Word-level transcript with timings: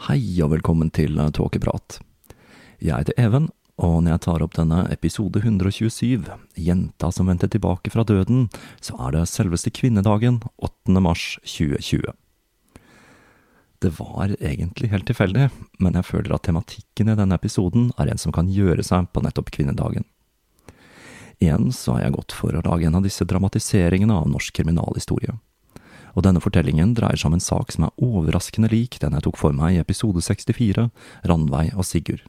Hei 0.00 0.40
og 0.40 0.48
velkommen 0.54 0.88
til 0.96 1.18
Tåkeprat. 1.36 1.98
Jeg 2.80 3.02
heter 3.02 3.18
Even, 3.20 3.50
og 3.76 3.98
når 4.00 4.14
jeg 4.14 4.22
tar 4.24 4.44
opp 4.46 4.54
denne 4.56 4.78
episode 4.94 5.42
127, 5.42 6.24
Jenta 6.56 7.10
som 7.12 7.28
vendte 7.28 7.50
tilbake 7.52 7.92
fra 7.92 8.06
døden, 8.08 8.46
så 8.80 8.96
er 8.96 9.12
det 9.12 9.26
selveste 9.28 9.68
kvinnedagen, 9.76 10.38
8. 10.56 11.02
mars 11.04 11.26
2020. 11.44 12.14
Det 13.84 13.92
var 13.98 14.32
egentlig 14.40 14.88
helt 14.94 15.04
tilfeldig, 15.10 15.50
men 15.84 16.00
jeg 16.00 16.08
føler 16.08 16.32
at 16.32 16.48
tematikken 16.48 17.12
i 17.12 17.18
denne 17.20 17.36
episoden 17.36 17.92
er 18.00 18.08
en 18.08 18.24
som 18.24 18.32
kan 18.32 18.48
gjøre 18.48 18.80
seg 18.80 19.12
på 19.12 19.20
nettopp 19.20 19.52
kvinnedagen. 19.52 20.08
Igjen 21.44 21.68
så 21.76 21.98
har 21.98 22.06
jeg 22.06 22.16
gått 22.16 22.38
for 22.40 22.56
å 22.56 22.64
lage 22.64 22.88
en 22.88 22.96
av 22.96 23.04
disse 23.04 23.28
dramatiseringene 23.28 24.16
av 24.16 24.32
norsk 24.32 24.62
kriminalhistorie 24.62 25.36
og 26.14 26.24
denne 26.26 26.42
fortellingen 26.42 26.94
dreier 26.98 27.18
seg 27.20 27.30
om 27.30 27.38
en 27.38 27.44
sak 27.44 27.72
som 27.74 27.86
er 27.86 28.02
overraskende 28.02 28.70
lik 28.72 28.98
den 29.02 29.16
jeg 29.16 29.26
tok 29.26 29.38
for 29.40 29.56
meg 29.56 29.76
i 29.76 29.82
episode 29.82 30.22
64, 30.24 30.88
Randveig 31.30 31.72
og 31.76 31.86
Sigurd. 31.86 32.26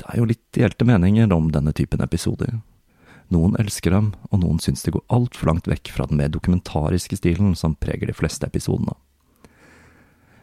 Det 0.00 0.08
er 0.08 0.20
jo 0.20 0.28
litt 0.30 0.44
delte 0.56 0.86
meninger 0.88 1.32
om 1.36 1.50
denne 1.52 1.74
typen 1.76 2.00
episoder. 2.00 2.60
Noen 3.30 3.54
elsker 3.60 3.92
dem, 3.94 4.14
og 4.32 4.40
noen 4.42 4.58
syns 4.62 4.82
det 4.82 4.94
går 4.96 5.04
altfor 5.12 5.52
langt 5.52 5.68
vekk 5.70 5.92
fra 5.94 6.08
den 6.10 6.18
mer 6.18 6.32
dokumentariske 6.32 7.20
stilen 7.20 7.52
som 7.58 7.76
preger 7.78 8.10
de 8.10 8.16
fleste 8.16 8.48
episodene. 8.48 8.96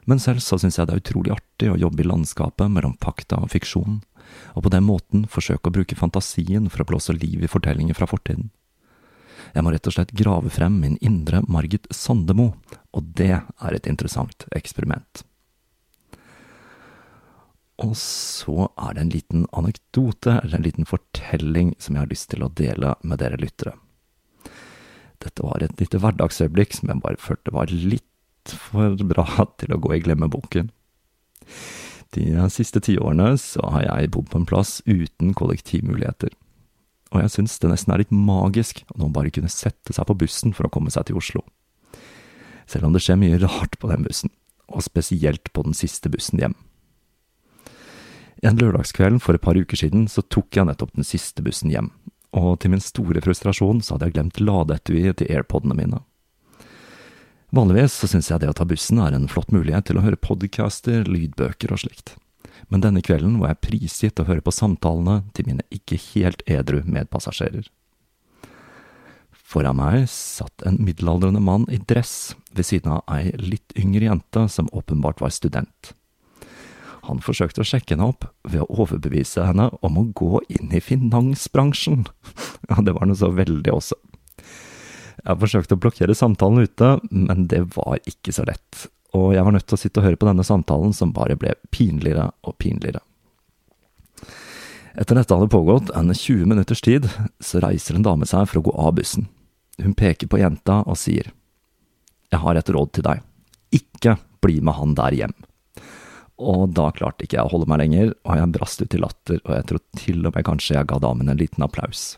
Men 0.07 0.21
selv 0.23 0.39
så 0.39 0.55
syns 0.61 0.77
jeg 0.79 0.87
det 0.87 0.95
er 0.95 1.01
utrolig 1.01 1.33
artig 1.35 1.71
å 1.73 1.79
jobbe 1.81 1.99
i 1.99 2.07
landskapet 2.07 2.71
mellom 2.71 2.95
fakta 3.03 3.41
og 3.43 3.51
fiksjon, 3.51 3.99
og 4.55 4.63
på 4.63 4.71
den 4.71 4.85
måten 4.87 5.25
forsøke 5.31 5.67
å 5.67 5.75
bruke 5.75 5.97
fantasien 5.99 6.69
for 6.71 6.83
å 6.83 6.87
blåse 6.93 7.15
liv 7.15 7.43
i 7.43 7.51
fortellinger 7.51 7.97
fra 7.97 8.07
fortiden. 8.07 8.51
Jeg 9.53 9.63
må 9.63 9.71
rett 9.73 9.87
og 9.89 9.95
slett 9.95 10.13
grave 10.17 10.51
frem 10.53 10.79
min 10.81 10.97
indre 11.01 11.41
Margit 11.47 11.87
Sandemo, 11.93 12.51
og 12.93 13.09
det 13.17 13.33
er 13.37 13.75
et 13.75 13.89
interessant 13.89 14.47
eksperiment. 14.57 15.23
Og 17.77 17.93
så 17.99 18.71
er 18.73 18.95
det 18.95 19.03
en 19.03 19.13
liten 19.13 19.43
anekdote, 19.53 20.39
eller 20.41 20.57
en 20.57 20.65
liten 20.65 20.87
fortelling, 20.89 21.75
som 21.77 21.95
jeg 21.95 22.05
har 22.05 22.13
lyst 22.13 22.31
til 22.33 22.45
å 22.45 22.53
dele 22.57 22.95
med 23.05 23.21
dere 23.21 23.37
lyttere. 23.37 23.75
Dette 25.21 25.45
var 25.45 25.61
et 25.61 25.77
lite 25.81 26.01
hverdagsøyeblikk 26.01 26.73
som 26.77 26.89
jeg 26.91 27.03
bare 27.03 27.21
følte 27.21 27.53
var 27.53 27.73
litt 27.73 28.05
for 28.47 28.97
bra 29.09 29.45
til 29.59 29.73
å 29.73 29.79
gå 29.81 29.93
i 29.95 30.01
glemmeboken. 30.05 30.71
De 32.15 32.49
siste 32.53 32.81
tiårene 32.81 33.33
så 33.41 33.65
har 33.73 33.85
jeg 33.85 34.11
bodd 34.15 34.29
på 34.31 34.41
en 34.41 34.49
plass 34.49 34.79
uten 34.87 35.33
kollektivmuligheter 35.37 36.33
og 37.13 37.21
jeg 37.23 37.33
syns 37.33 37.55
det 37.61 37.69
nesten 37.71 37.93
er 37.93 38.01
litt 38.03 38.13
magisk 38.13 38.83
at 38.87 38.97
noen 38.99 39.13
bare 39.15 39.31
kunne 39.33 39.51
sette 39.51 39.95
seg 39.95 40.07
på 40.09 40.17
bussen 40.23 40.55
for 40.55 40.67
å 40.67 40.71
komme 40.73 40.91
seg 40.93 41.07
til 41.07 41.19
Oslo. 41.19 41.43
Selv 42.67 42.89
om 42.89 42.95
det 42.95 43.03
skjer 43.05 43.19
mye 43.19 43.39
rart 43.39 43.77
på 43.79 43.89
den 43.91 44.03
bussen, 44.03 44.33
og 44.67 44.83
spesielt 44.83 45.53
på 45.55 45.63
den 45.63 45.77
siste 45.77 46.11
bussen 46.11 46.41
hjem. 46.43 46.57
En 48.45 48.59
lørdagskveld 48.59 49.21
for 49.23 49.37
et 49.37 49.41
par 49.41 49.57
uker 49.57 49.79
siden 49.79 50.05
så 50.11 50.21
tok 50.27 50.59
jeg 50.59 50.67
nettopp 50.67 50.93
den 50.97 51.07
siste 51.07 51.41
bussen 51.45 51.71
hjem, 51.73 51.89
og 52.35 52.59
til 52.61 52.75
min 52.75 52.83
store 52.83 53.23
frustrasjon 53.23 53.81
så 53.81 53.95
hadde 53.95 54.11
jeg 54.11 54.17
glemt 54.19 54.43
ladeetuiet 54.43 55.21
til 55.21 55.31
airpodene 55.31 55.79
mine. 55.79 56.03
Vanligvis 57.55 57.95
så 57.95 58.11
syns 58.11 58.27
jeg 58.29 58.43
det 58.43 58.51
å 58.51 58.57
ta 58.59 58.67
bussen 58.67 58.99
er 58.99 59.15
en 59.15 59.29
flott 59.31 59.53
mulighet 59.55 59.87
til 59.87 59.97
å 59.97 60.03
høre 60.03 60.19
podcaster, 60.19 61.07
lydbøker 61.07 61.71
og 61.71 61.85
slikt 61.87 62.17
men 62.67 62.83
denne 62.83 63.03
kvelden 63.05 63.37
var 63.41 63.53
jeg 63.53 63.63
prisgitt 63.67 64.19
å 64.21 64.27
høre 64.27 64.43
på 64.43 64.53
samtalene 64.55 65.21
til 65.37 65.47
mine 65.47 65.65
ikke 65.73 65.99
helt 66.11 66.43
edru 66.49 66.81
medpassasjerer. 66.83 67.69
Foran 69.47 69.77
meg 69.79 70.09
satt 70.11 70.65
en 70.67 70.81
middelaldrende 70.83 71.39
mann 71.39 71.63
i 71.71 71.79
dress 71.79 72.35
ved 72.51 72.67
siden 72.67 72.97
av 72.97 73.05
ei 73.15 73.31
litt 73.39 73.71
yngre 73.79 74.09
jente 74.09 74.43
som 74.51 74.67
åpenbart 74.75 75.23
var 75.23 75.31
student. 75.31 75.93
Han 77.07 77.21
forsøkte 77.23 77.63
å 77.63 77.67
sjekke 77.67 77.95
henne 77.95 78.09
opp 78.11 78.27
ved 78.43 78.65
å 78.65 78.81
overbevise 78.83 79.45
henne 79.47 79.69
om 79.85 79.99
å 80.01 80.09
gå 80.11 80.41
inn 80.51 80.73
i 80.75 80.83
finansbransjen. 80.83 82.05
Ja, 82.67 82.81
det 82.83 82.97
var 82.97 83.07
noe 83.07 83.15
så 83.15 83.29
veldig 83.31 83.71
også. 83.71 83.95
Jeg 85.23 85.39
forsøkte 85.39 85.77
å 85.77 85.79
blokkere 85.79 86.15
samtalen 86.17 86.65
ute, 86.67 86.97
men 87.07 87.45
det 87.47 87.61
var 87.77 88.01
ikke 88.09 88.33
så 88.35 88.43
lett, 88.47 88.87
og 89.15 89.33
jeg 89.35 89.45
var 89.45 89.55
nødt 89.55 89.67
til 89.67 89.77
å 89.77 89.79
sitte 89.79 90.01
og 90.01 90.07
høre 90.07 90.19
på 90.19 90.27
denne 90.27 90.45
samtalen, 90.45 90.93
som 90.95 91.13
bare 91.15 91.37
ble 91.39 91.53
pinligere 91.71 92.29
og 92.43 92.57
pinligere. 92.59 93.03
Etter 94.97 95.19
dette 95.19 95.35
hadde 95.35 95.53
pågått 95.53 95.91
en 95.95 96.09
20 96.09 96.49
minutters 96.49 96.81
tid, 96.81 97.05
så 97.39 97.61
reiser 97.61 97.97
en 97.97 98.05
dame 98.05 98.25
seg 98.25 98.47
for 98.49 98.59
å 98.59 98.65
gå 98.67 98.75
av 98.81 98.95
bussen. 98.97 99.27
Hun 99.77 99.93
peker 99.93 100.29
på 100.29 100.39
jenta 100.41 100.81
og 100.85 100.97
sier, 100.97 101.31
Jeg 102.27 102.43
har 102.43 102.57
et 102.59 102.69
råd 102.69 102.89
til 102.91 103.05
deg. 103.05 103.21
Ikke 103.71 104.17
bli 104.43 104.59
med 104.59 104.75
han 104.75 104.95
der 104.97 105.15
hjem. 105.15 105.35
Og 106.37 106.73
da 106.75 106.89
klarte 106.91 107.23
ikke 107.23 107.37
jeg 107.37 107.47
å 107.47 107.51
holde 107.53 107.69
meg 107.71 107.79
lenger, 107.79 108.11
og 108.25 108.35
jeg 108.35 108.51
brast 108.51 108.81
ut 108.81 108.93
i 108.93 108.99
latter, 108.99 109.39
og 109.45 109.53
jeg 109.55 109.67
tror 109.69 109.81
til 109.95 110.27
og 110.27 110.35
med 110.35 110.45
kanskje 110.45 110.75
jeg 110.75 110.89
ga 110.89 110.99
damen 110.99 111.29
en 111.31 111.39
liten 111.39 111.63
applaus. 111.63 112.17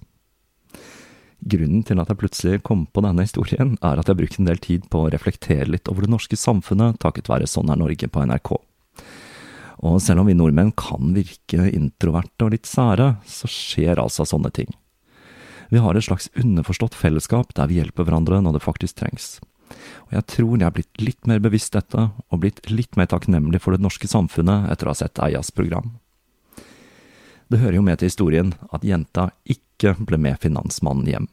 Grunnen 1.39 1.85
til 1.87 2.01
at 2.01 2.09
jeg 2.11 2.19
plutselig 2.19 2.63
kom 2.67 2.83
på 2.91 3.03
denne 3.05 3.23
historien, 3.23 3.77
er 3.79 3.99
at 3.99 4.09
jeg 4.09 4.15
har 4.15 4.19
brukt 4.19 4.39
en 4.41 4.49
del 4.49 4.59
tid 4.59 4.89
på 4.91 5.05
å 5.05 5.11
reflektere 5.13 5.69
litt 5.69 5.87
over 5.91 6.03
det 6.03 6.11
norske 6.11 6.35
samfunnet 6.39 6.99
takket 6.99 7.31
være 7.31 7.47
Sånn 7.47 7.71
er 7.71 7.79
Norge 7.79 8.09
på 8.11 8.25
NRK. 8.27 8.51
Og 9.87 10.01
selv 10.03 10.21
om 10.23 10.27
vi 10.27 10.35
nordmenn 10.35 10.73
kan 10.75 11.13
virke 11.15 11.69
introverte 11.71 12.47
og 12.47 12.51
litt 12.51 12.67
sære, 12.67 13.13
så 13.23 13.47
skjer 13.47 14.01
altså 14.03 14.27
sånne 14.27 14.51
ting. 14.51 14.73
Vi 15.69 15.79
har 15.79 15.95
et 15.95 16.03
slags 16.03 16.27
underforstått 16.35 16.97
fellesskap 16.97 17.53
der 17.55 17.69
vi 17.69 17.77
hjelper 17.79 18.03
hverandre 18.03 18.41
når 18.43 18.57
det 18.57 18.65
faktisk 18.65 18.99
trengs. 18.99 19.37
Og 20.09 20.17
jeg 20.17 20.25
tror 20.33 20.57
jeg 20.57 20.65
har 20.65 20.75
blitt 20.75 21.01
litt 21.01 21.29
mer 21.29 21.39
bevisst 21.43 21.77
dette, 21.77 22.09
og 22.09 22.41
blitt 22.41 22.59
litt 22.73 22.97
mer 22.97 23.07
takknemlig 23.07 23.61
for 23.63 23.75
det 23.75 23.85
norske 23.85 24.09
samfunnet 24.09 24.67
etter 24.73 24.89
å 24.89 24.95
ha 24.95 24.99
sett 24.99 25.21
Eias 25.23 25.53
program. 25.53 25.93
Det 27.49 27.61
hører 27.61 27.79
jo 27.79 27.85
med 27.85 28.01
til 28.01 28.09
historien 28.09 28.53
at 28.73 28.85
jenta 28.85 29.29
ikke 29.45 29.68
ble 29.81 30.17
med 30.17 30.39
finansmannen 30.39 31.07
hjem. 31.07 31.27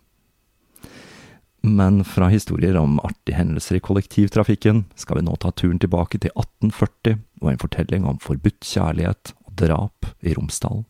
Men 1.67 2.05
fra 2.05 2.29
historier 2.29 2.77
om 2.77 3.01
artige 3.01 3.37
hendelser 3.37 3.77
i 3.77 3.81
kollektivtrafikken 3.81 4.85
skal 4.95 5.19
vi 5.19 5.27
nå 5.27 5.35
ta 5.37 5.51
turen 5.51 5.81
tilbake 5.83 6.21
til 6.23 6.31
1840 6.31 7.19
og 7.43 7.51
en 7.51 7.59
fortelling 7.59 8.07
om 8.07 8.21
forbudt 8.23 8.63
kjærlighet 8.63 9.33
og 9.43 9.57
drap 9.59 10.07
i 10.23 10.35
Romsdal. 10.39 10.85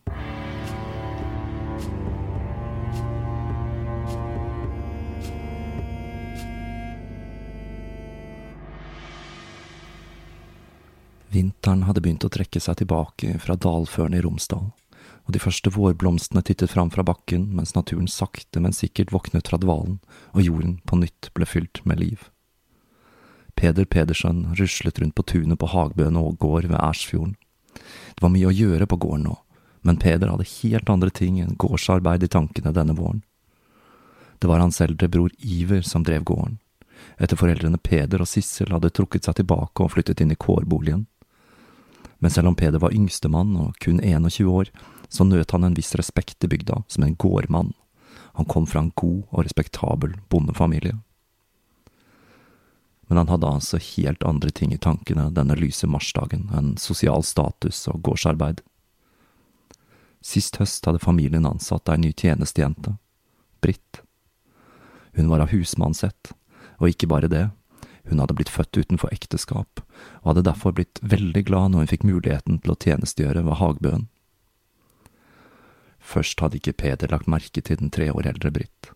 Vinteren 11.33 11.87
hadde 11.89 12.01
begynt 12.05 12.25
å 12.25 12.29
trekke 12.33 12.61
seg 12.61 12.83
tilbake 12.83 13.39
fra 13.41 13.57
dalførene 13.57 14.21
i 14.21 14.23
Romsdal, 14.25 14.69
og 15.27 15.35
de 15.35 15.41
første 15.43 15.71
vårblomstene 15.75 16.41
tittet 16.47 16.71
fram 16.71 16.89
fra 16.93 17.03
bakken 17.03 17.49
mens 17.55 17.73
naturen 17.75 18.07
sakte, 18.07 18.61
men 18.63 18.75
sikkert 18.75 19.11
våknet 19.11 19.51
fra 19.51 19.59
dvalen 19.59 19.99
og 20.31 20.45
jorden 20.45 20.77
på 20.87 20.99
nytt 21.01 21.29
ble 21.35 21.45
fylt 21.45 21.83
med 21.83 21.99
liv. 21.99 22.29
Peder 23.59 23.85
Pedersen 23.85 24.45
ruslet 24.55 25.01
rundt 25.01 25.15
på 25.17 25.25
tunet 25.27 25.59
på 25.59 25.67
Hagbøen 25.67 26.15
og 26.15 26.37
gård 26.39 26.69
ved 26.69 26.79
Ersfjorden. 26.79 27.35
Det 27.75 28.23
var 28.23 28.31
mye 28.31 28.47
å 28.47 28.55
gjøre 28.55 28.87
på 28.87 28.99
gården 29.03 29.27
nå, 29.27 29.35
men 29.83 29.99
Peder 29.99 30.31
hadde 30.31 30.47
helt 30.61 30.89
andre 30.93 31.11
ting 31.11 31.41
enn 31.43 31.57
gårdsarbeid 31.59 32.23
i 32.23 32.31
tankene 32.31 32.71
denne 32.73 32.95
våren. 32.95 33.23
Det 34.39 34.47
var 34.47 34.61
hans 34.63 34.79
eldre 34.85 35.09
bror 35.11 35.33
Iver 35.41 35.81
som 35.81 36.05
drev 36.07 36.23
gården, 36.23 36.59
etter 37.19 37.39
foreldrene 37.39 37.81
Peder 37.81 38.23
og 38.23 38.29
Sissel 38.31 38.71
hadde 38.71 38.93
trukket 38.93 39.27
seg 39.27 39.41
tilbake 39.41 39.83
og 39.83 39.91
flyttet 39.97 40.21
inn 40.23 40.31
i 40.31 40.39
kårboligen. 40.39 41.07
Men 42.21 42.31
selv 42.31 42.53
om 42.53 42.55
Peder 42.55 42.79
var 42.81 42.95
yngstemann 42.95 43.57
og 43.59 43.75
kun 43.83 43.99
21 43.99 44.47
år, 44.49 44.71
så 45.09 45.23
nøt 45.23 45.51
han 45.51 45.63
en 45.63 45.75
viss 45.77 45.95
respekt 45.95 46.43
i 46.43 46.49
bygda 46.51 46.83
som 46.87 47.03
en 47.03 47.15
gårdmann. 47.15 47.73
Han 48.37 48.45
kom 48.45 48.67
fra 48.67 48.83
en 48.83 48.91
god 48.95 49.23
og 49.31 49.43
respektabel 49.47 50.15
bondefamilie. 50.29 50.97
Men 53.07 53.17
han 53.17 53.29
hadde 53.31 53.49
altså 53.49 53.79
helt 53.79 54.23
andre 54.27 54.51
ting 54.51 54.73
i 54.75 54.81
tankene 54.83 55.29
denne 55.33 55.55
lyse 55.55 55.87
marsdagen 55.87 56.49
enn 56.55 56.73
sosial 56.81 57.23
status 57.23 57.85
og 57.87 58.01
gårdsarbeid. 58.03 58.59
Sist 60.21 60.59
høst 60.59 60.85
hadde 60.85 60.99
familien 60.99 61.47
ansatt 61.47 61.87
ei 61.89 62.01
ny 62.01 62.11
tjenestejente, 62.11 62.97
Britt. 63.63 64.01
Hun 65.15 65.31
var 65.31 65.41
av 65.41 65.53
husmannsett, 65.53 66.33
og 66.77 66.91
ikke 66.91 67.07
bare 67.09 67.31
det, 67.31 67.47
hun 68.09 68.19
hadde 68.19 68.35
blitt 68.37 68.51
født 68.51 68.77
utenfor 68.77 69.11
ekteskap, 69.15 69.81
og 70.21 70.29
hadde 70.31 70.45
derfor 70.47 70.75
blitt 70.75 70.99
veldig 71.01 71.43
glad 71.47 71.73
når 71.73 71.85
hun 71.85 71.91
fikk 71.91 72.05
muligheten 72.07 72.59
til 72.63 72.73
å 72.73 72.79
tjenestegjøre 72.79 73.43
ved 73.47 73.59
Hagbøen. 73.61 74.05
Først 76.07 76.39
hadde 76.39 76.61
ikke 76.61 76.77
Peder 76.79 77.11
lagt 77.11 77.27
merke 77.27 77.61
til 77.61 77.79
den 77.81 77.91
tre 77.91 78.07
år 78.13 78.29
eldre 78.31 78.51
Britt. 78.55 78.93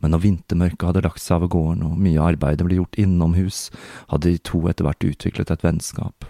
Men 0.00 0.14
når 0.14 0.24
vintermørket 0.24 0.86
hadde 0.88 1.04
lagt 1.04 1.22
seg 1.22 1.38
over 1.38 1.52
gården 1.52 1.84
og 1.86 2.00
mye 2.00 2.18
av 2.18 2.32
arbeidet 2.32 2.66
ble 2.66 2.80
gjort 2.80 2.98
innomhus, 2.98 3.68
hadde 4.10 4.32
de 4.32 4.42
to 4.50 4.62
etter 4.70 4.86
hvert 4.88 5.06
utviklet 5.06 5.52
et 5.52 5.64
vennskap. 5.64 6.26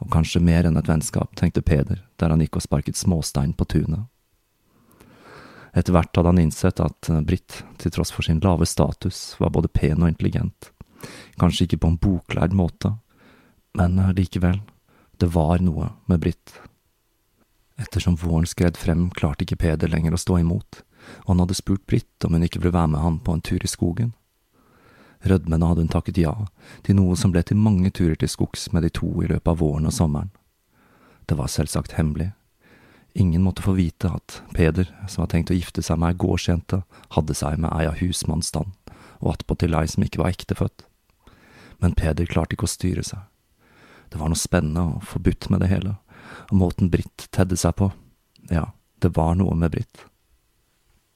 Og 0.00 0.10
kanskje 0.14 0.42
mer 0.42 0.66
enn 0.68 0.78
et 0.78 0.88
vennskap, 0.88 1.34
tenkte 1.36 1.64
Peder 1.64 2.00
der 2.22 2.32
han 2.32 2.42
gikk 2.44 2.60
og 2.60 2.64
sparket 2.64 2.98
småstein 2.98 3.52
på 3.58 3.66
tunet. 3.68 4.06
Etter 5.74 5.90
hvert 5.90 6.14
hadde 6.14 6.30
han 6.30 6.44
innsett 6.44 6.80
at 6.80 7.10
Britt, 7.26 7.64
til 7.82 7.92
tross 7.92 8.14
for 8.14 8.22
sin 8.22 8.40
lave 8.44 8.66
status, 8.70 9.34
var 9.42 9.50
både 9.52 9.72
pen 9.74 10.04
og 10.04 10.12
intelligent. 10.12 10.70
Kanskje 11.40 11.66
ikke 11.66 11.82
på 11.82 11.90
en 11.90 11.98
boklærd 12.00 12.54
måte, 12.54 12.94
men 13.74 13.98
likevel, 14.14 14.62
det 15.18 15.34
var 15.34 15.58
noe 15.66 15.90
med 16.06 16.22
Britt. 16.22 16.54
Ettersom 17.80 18.16
våren 18.16 18.46
skred 18.46 18.76
frem, 18.76 19.08
klarte 19.10 19.44
ikke 19.44 19.58
Peder 19.64 19.90
lenger 19.90 20.14
å 20.14 20.20
stå 20.20 20.38
imot, 20.42 20.82
og 21.24 21.32
han 21.32 21.42
hadde 21.42 21.56
spurt 21.58 21.86
Britt 21.90 22.26
om 22.26 22.36
hun 22.36 22.46
ikke 22.46 22.60
ville 22.62 22.74
være 22.76 22.92
med 22.94 23.02
han 23.02 23.18
på 23.24 23.34
en 23.34 23.42
tur 23.44 23.64
i 23.64 23.70
skogen. 23.70 24.12
Rødmende 25.24 25.66
hadde 25.66 25.84
hun 25.86 25.92
takket 25.92 26.20
ja, 26.20 26.34
til 26.84 26.98
noe 26.98 27.16
som 27.16 27.32
ble 27.32 27.42
til 27.42 27.58
mange 27.58 27.90
turer 27.90 28.16
til 28.20 28.30
skogs 28.30 28.68
med 28.72 28.84
de 28.84 28.92
to 28.92 29.08
i 29.24 29.28
løpet 29.30 29.50
av 29.50 29.60
våren 29.62 29.88
og 29.88 29.96
sommeren. 29.96 30.30
Det 31.24 31.38
var 31.40 31.48
selvsagt 31.48 31.96
hemmelig. 31.96 32.30
Ingen 33.14 33.42
måtte 33.46 33.64
få 33.64 33.72
vite 33.78 34.10
at 34.12 34.40
Peder, 34.54 34.90
som 35.08 35.22
hadde 35.22 35.32
tenkt 35.36 35.54
å 35.54 35.56
gifte 35.56 35.82
seg 35.82 36.00
med 36.02 36.12
ei 36.12 36.20
gårdsjente, 36.20 36.82
hadde 37.16 37.36
seg 37.38 37.60
med 37.62 37.72
ei 37.72 37.86
av 37.88 38.00
husmannsstand, 38.02 38.74
og 39.22 39.30
attpåtil 39.32 39.78
ei 39.78 39.86
som 39.88 40.04
ikke 40.04 40.20
var 40.20 40.34
ektefødt 40.34 40.84
men 41.84 41.94
Peder 41.98 42.28
klarte 42.28 42.56
ikke 42.56 42.68
å 42.68 42.70
styre 42.70 43.04
seg. 43.04 43.20
Det 44.08 44.20
var 44.20 44.30
noe 44.30 44.40
spennende 44.40 44.84
og 44.94 45.06
forbudt 45.08 45.50
med 45.52 45.64
det 45.64 45.70
hele, 45.72 45.96
og 46.50 46.58
måten 46.60 46.90
Britt 46.92 47.28
tedde 47.34 47.56
seg 47.60 47.76
på, 47.78 47.90
ja, 48.50 48.68
det 49.00 49.14
var 49.16 49.36
noe 49.38 49.54
med 49.58 49.72
Britt. 49.74 50.04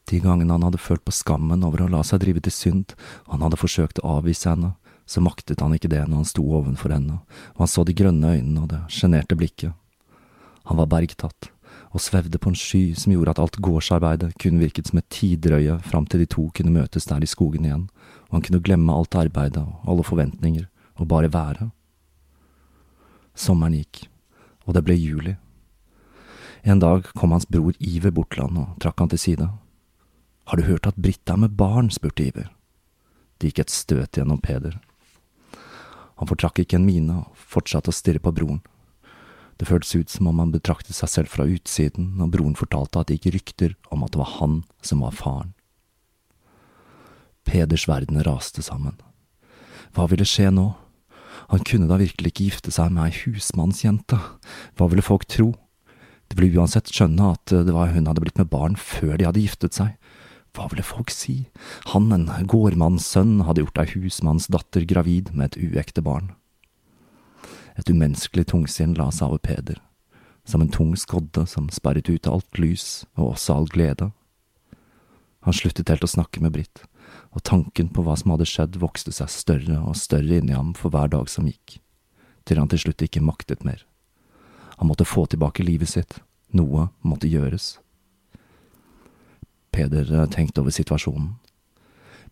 De 0.08 0.20
gangene 0.24 0.54
han 0.54 0.64
hadde 0.64 0.80
følt 0.80 1.04
på 1.04 1.12
skammen 1.12 1.64
over 1.66 1.84
å 1.84 1.90
la 1.92 2.00
seg 2.06 2.22
drive 2.22 2.40
til 2.44 2.54
synd, 2.54 2.94
og 3.26 3.36
han 3.36 3.44
hadde 3.44 3.60
forsøkt 3.60 4.00
å 4.00 4.18
avvise 4.18 4.48
henne, 4.48 4.72
så 5.08 5.20
maktet 5.24 5.60
han 5.64 5.74
ikke 5.76 5.90
det 5.92 6.00
når 6.04 6.22
han 6.22 6.28
sto 6.28 6.44
ovenfor 6.44 6.92
henne, 6.92 7.20
og 7.56 7.62
han 7.64 7.70
så 7.72 7.84
de 7.84 7.96
grønne 7.96 8.34
øynene 8.38 8.64
og 8.64 8.72
det 8.72 8.80
sjenerte 8.92 9.36
blikket. 9.36 9.76
Han 10.68 10.80
var 10.80 10.90
bergtatt, 10.92 11.50
og 11.92 12.02
svevde 12.04 12.40
på 12.40 12.52
en 12.52 12.58
sky 12.58 12.82
som 12.98 13.12
gjorde 13.14 13.36
at 13.36 13.40
alt 13.42 13.60
gårdsarbeidet 13.64 14.34
kun 14.40 14.60
virket 14.60 14.90
som 14.90 15.00
et 15.00 15.08
tidrøye 15.12 15.78
fram 15.84 16.08
til 16.08 16.24
de 16.24 16.28
to 16.28 16.48
kunne 16.56 16.74
møtes 16.74 17.08
der 17.08 17.24
i 17.24 17.28
skogen 17.28 17.64
igjen, 17.68 17.86
og 18.28 18.38
han 18.38 18.44
kunne 18.44 18.64
glemme 18.64 18.96
alt 18.96 19.16
arbeidet 19.16 19.64
og 19.64 19.88
alle 19.88 20.04
forventninger 20.04 20.68
og 20.98 21.08
bare 21.08 21.32
være. 21.32 21.70
Sommeren 23.38 23.78
gikk, 23.78 24.08
og 24.68 24.76
det 24.76 24.84
ble 24.84 24.94
juli. 24.94 25.34
En 26.62 26.82
dag 26.82 27.06
kom 27.16 27.32
hans 27.32 27.48
bror 27.48 27.72
Iver 27.80 28.12
han 28.36 28.60
og 28.60 28.76
trakk 28.82 29.00
han 29.00 29.08
til 29.08 29.18
side. 29.18 29.48
Har 30.44 30.56
du 30.56 30.68
hørt 30.68 30.86
at 30.86 30.96
Britta 30.96 31.32
er 31.32 31.44
med 31.44 31.56
barn? 31.56 31.90
spurte 31.90 32.26
Iver. 32.26 32.50
Det 33.38 33.48
gikk 33.48 33.64
et 33.64 33.70
støt 33.70 34.18
gjennom 34.18 34.40
Peder. 34.40 34.78
Han 36.18 36.28
fortrakk 36.28 36.58
ikke 36.58 36.76
en 36.76 36.86
mine 36.86 37.22
og 37.22 37.36
fortsatte 37.36 37.92
å 37.92 37.96
stirre 37.96 38.20
på 38.20 38.34
broren. 38.34 38.60
Det 39.58 39.66
føltes 39.66 39.94
ut 39.94 40.10
som 40.10 40.26
om 40.30 40.38
han 40.38 40.52
betraktet 40.52 40.94
seg 40.94 41.10
selv 41.10 41.30
fra 41.32 41.46
utsiden 41.46 42.12
når 42.18 42.32
broren 42.34 42.58
fortalte 42.58 43.00
at 43.00 43.08
det 43.08 43.18
gikk 43.18 43.34
rykter 43.34 43.76
om 43.94 44.04
at 44.04 44.12
det 44.12 44.20
var 44.20 44.34
han 44.38 44.60
som 44.82 45.02
var 45.02 45.14
faren. 45.14 45.54
Peders 47.48 47.88
verden 47.88 48.20
raste 48.26 48.62
sammen. 48.62 48.98
Hva 49.96 50.06
ville 50.10 50.26
skje 50.28 50.50
nå? 50.52 50.72
Han 51.48 51.64
kunne 51.66 51.88
da 51.90 51.98
virkelig 52.00 52.32
ikke 52.32 52.48
gifte 52.48 52.74
seg 52.74 52.92
med 52.94 53.08
ei 53.08 53.16
husmannsjente. 53.22 54.18
Hva 54.76 54.88
ville 54.90 55.04
folk 55.04 55.26
tro? 55.30 55.52
De 56.28 56.36
ville 56.36 56.60
uansett 56.60 56.90
skjønne 56.92 57.32
at 57.34 57.52
det 57.52 57.72
var 57.72 57.94
hun 57.94 58.08
hadde 58.10 58.22
blitt 58.24 58.40
med 58.40 58.50
barn 58.52 58.76
før 58.76 59.16
de 59.16 59.28
hadde 59.28 59.44
giftet 59.44 59.78
seg. 59.78 59.94
Hva 60.56 60.66
ville 60.72 60.84
folk 60.84 61.12
si? 61.14 61.46
Han, 61.92 62.10
en 62.12 62.28
gårdmannssønn, 62.50 63.44
hadde 63.46 63.62
gjort 63.64 63.80
ei 63.84 63.88
husmannsdatter 63.94 64.84
gravid 64.88 65.32
med 65.32 65.52
et 65.52 65.60
uekte 65.70 66.04
barn. 66.04 66.32
Et 67.78 67.88
umenneskelig 67.88 68.48
tungsinn 68.50 68.96
la 68.98 69.08
seg 69.14 69.30
over 69.30 69.40
Peder, 69.44 69.78
som 70.48 70.64
en 70.64 70.72
tung 70.72 70.96
skodde 70.98 71.46
som 71.46 71.68
sperret 71.72 72.10
ut 72.10 72.26
alt 72.26 72.58
lys 72.58 73.06
og 73.14 73.36
også 73.36 73.54
all 73.54 73.70
glede. 73.70 74.10
Han 75.46 75.54
sluttet 75.54 75.92
helt 75.92 76.04
å 76.04 76.10
snakke 76.10 76.42
med 76.42 76.56
Britt 76.56 76.82
og 77.36 77.44
tanken 77.44 77.90
på 77.92 78.04
hva 78.04 78.16
som 78.18 78.32
hadde 78.32 78.48
skjedd, 78.48 78.78
vokste 78.80 79.12
seg 79.14 79.30
større 79.32 79.80
og 79.82 79.98
større 80.00 80.40
inni 80.40 80.56
ham 80.56 80.72
for 80.76 80.92
hver 80.94 81.10
dag 81.12 81.28
som 81.30 81.48
gikk, 81.48 81.78
til 82.48 82.60
han 82.60 82.70
til 82.72 82.86
slutt 82.86 83.04
ikke 83.04 83.24
maktet 83.24 83.66
mer. 83.68 83.84
Han 84.78 84.88
måtte 84.90 85.08
få 85.08 85.26
tilbake 85.26 85.66
livet 85.66 85.90
sitt, 85.90 86.20
noe 86.54 86.88
måtte 87.02 87.30
gjøres. 87.30 87.76
Peder 89.74 90.08
eh, 90.14 90.28
tenkte 90.32 90.62
over 90.62 90.74
situasjonen. 90.74 91.34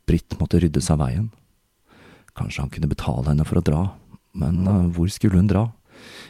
Britt 0.07 0.39
måtte 0.41 0.61
rydde 0.63 0.81
seg 0.83 1.01
veien. 1.03 1.29
Kanskje 2.39 2.63
han 2.63 2.73
kunne 2.73 2.91
betale 2.91 3.31
henne 3.33 3.47
for 3.49 3.61
å 3.61 3.65
dra, 3.65 3.85
Men 4.37 4.67
uh, 4.69 4.87
hvor 4.93 5.09
skulle 5.09 5.39
hun 5.41 5.49
dra? 5.49 5.71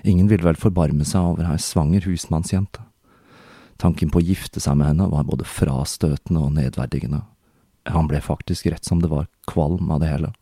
Ingen 0.06 0.28
ville 0.30 0.46
vel 0.46 0.54
forbarme 0.54 1.02
seg 1.04 1.32
over 1.32 1.48
ei 1.50 1.58
svanger 1.58 2.04
husmannsjente. 2.06 2.84
Tanken 3.82 4.12
på 4.14 4.20
å 4.20 4.24
gifte 4.24 4.62
seg 4.62 4.76
med 4.78 4.92
henne 4.92 5.08
var 5.10 5.26
både 5.26 5.44
frastøtende 5.44 6.44
og 6.46 6.54
nedverdigende. 6.54 7.24
Han 7.86 8.08
ble 8.10 8.20
faktisk 8.20 8.66
rett 8.66 8.84
som 8.84 9.02
det 9.02 9.10
var 9.12 9.28
kvalm 9.46 9.90
av 9.90 10.00
det 10.02 10.10
hele. 10.10 10.32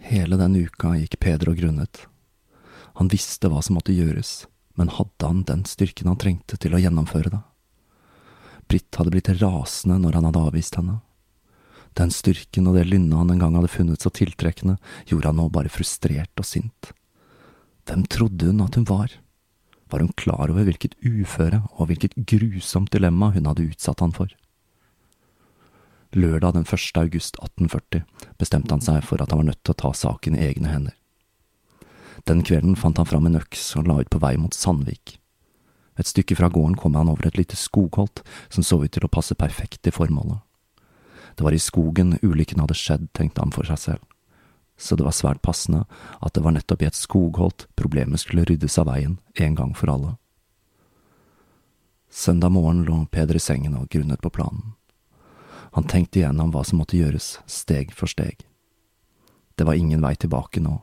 Hele 0.00 0.36
den 0.40 0.56
uka 0.56 0.94
gikk 0.96 1.18
Peder 1.20 1.52
og 1.52 1.60
grunnet. 1.60 2.06
Han 2.98 3.10
visste 3.12 3.50
hva 3.50 3.60
som 3.62 3.76
måtte 3.78 3.94
gjøres, 3.94 4.46
men 4.74 4.90
hadde 4.96 5.28
han 5.28 5.44
den 5.46 5.62
styrken 5.68 6.10
han 6.10 6.18
trengte 6.18 6.58
til 6.58 6.74
å 6.74 6.80
gjennomføre 6.80 7.32
det? 7.32 7.42
Britt 8.70 8.98
hadde 8.98 9.12
blitt 9.14 9.30
rasende 9.40 9.98
når 10.00 10.18
han 10.18 10.28
hadde 10.28 10.42
avvist 10.48 10.78
henne. 10.78 11.00
Den 11.98 12.12
styrken 12.14 12.68
og 12.70 12.78
det 12.78 12.86
lynnet 12.86 13.18
han 13.18 13.32
en 13.34 13.42
gang 13.42 13.56
hadde 13.58 13.72
funnet 13.72 14.02
så 14.02 14.12
tiltrekkende, 14.14 14.78
gjorde 15.10 15.30
han 15.32 15.40
nå 15.42 15.48
bare 15.52 15.72
frustrert 15.72 16.32
og 16.38 16.46
sint. 16.46 16.92
Hvem 17.88 18.04
trodde 18.06 18.50
hun 18.50 18.62
at 18.62 18.78
hun 18.78 18.86
var? 18.86 19.16
Var 19.90 20.04
hun 20.04 20.12
klar 20.14 20.52
over 20.52 20.66
hvilket 20.68 20.94
uføre 21.02 21.64
og 21.76 21.90
hvilket 21.90 22.14
grusomt 22.30 22.92
dilemma 22.94 23.32
hun 23.34 23.50
hadde 23.50 23.66
utsatt 23.72 24.04
han 24.04 24.14
for? 24.14 24.30
Lørdag 26.12 26.52
den 26.52 26.66
1. 26.66 26.96
august 26.98 27.36
1840 27.38 28.02
bestemte 28.38 28.74
han 28.74 28.82
seg 28.82 29.04
for 29.06 29.22
at 29.22 29.30
han 29.30 29.44
var 29.44 29.52
nødt 29.52 29.60
til 29.62 29.76
å 29.76 29.78
ta 29.78 29.92
saken 29.94 30.34
i 30.34 30.42
egne 30.48 30.72
hender. 30.72 30.96
Den 32.26 32.42
kvelden 32.42 32.74
fant 32.76 32.98
han 32.98 33.06
fram 33.06 33.28
en 33.28 33.38
øks 33.38 33.76
og 33.78 33.86
la 33.86 34.00
ut 34.02 34.10
på 34.10 34.18
vei 34.18 34.34
mot 34.36 34.54
Sandvik. 34.54 35.20
Et 36.00 36.08
stykke 36.10 36.34
fra 36.34 36.50
gården 36.50 36.74
kom 36.80 36.98
han 36.98 37.08
over 37.12 37.28
et 37.28 37.38
lite 37.38 37.56
skogholt 37.56 38.24
som 38.48 38.66
så 38.66 38.80
ut 38.82 38.90
til 38.90 39.06
å 39.06 39.12
passe 39.12 39.36
perfekt 39.38 39.86
i 39.86 39.94
formålet. 39.94 40.42
Det 41.38 41.46
var 41.46 41.54
i 41.54 41.62
skogen 41.62 42.18
ulykken 42.26 42.58
hadde 42.58 42.74
skjedd, 42.74 43.06
tenkte 43.14 43.44
han 43.44 43.54
for 43.54 43.70
seg 43.70 43.78
selv, 43.78 44.02
så 44.76 44.98
det 44.98 45.06
var 45.06 45.14
svært 45.14 45.44
passende 45.46 45.84
at 46.18 46.34
det 46.34 46.42
var 46.42 46.56
nettopp 46.56 46.82
i 46.82 46.88
et 46.90 46.98
skogholt 46.98 47.68
problemet 47.78 48.24
skulle 48.24 48.48
ryddes 48.48 48.80
av 48.82 48.90
veien 48.90 49.20
en 49.38 49.54
gang 49.54 49.76
for 49.78 49.94
alle. 49.94 50.16
Søndag 52.10 52.50
morgen 52.50 52.82
lå 52.88 53.04
Peder 53.14 53.38
i 53.38 53.42
sengen 53.44 53.78
og 53.78 53.86
grunnet 53.94 54.18
på 54.24 54.32
planen. 54.34 54.74
Han 55.76 55.86
tenkte 55.86 56.20
igjennom 56.20 56.50
hva 56.54 56.64
som 56.66 56.80
måtte 56.80 56.98
gjøres, 56.98 57.38
steg 57.46 57.92
for 57.94 58.10
steg. 58.10 58.42
Det 59.54 59.66
var 59.68 59.78
ingen 59.78 60.02
vei 60.02 60.14
tilbake 60.18 60.62
nå. 60.62 60.80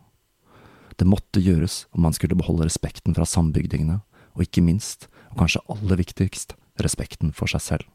Det 0.98 1.06
måtte 1.06 1.44
gjøres 1.44 1.86
om 1.92 2.08
han 2.08 2.16
skulle 2.16 2.38
beholde 2.38 2.66
respekten 2.66 3.16
fra 3.18 3.26
sambygdingene, 3.28 4.00
og 4.38 4.46
ikke 4.46 4.64
minst, 4.64 5.08
og 5.32 5.44
kanskje 5.44 5.64
aller 5.74 6.00
viktigst, 6.00 6.56
respekten 6.82 7.34
for 7.34 7.50
seg 7.52 7.64
selv. 7.64 7.86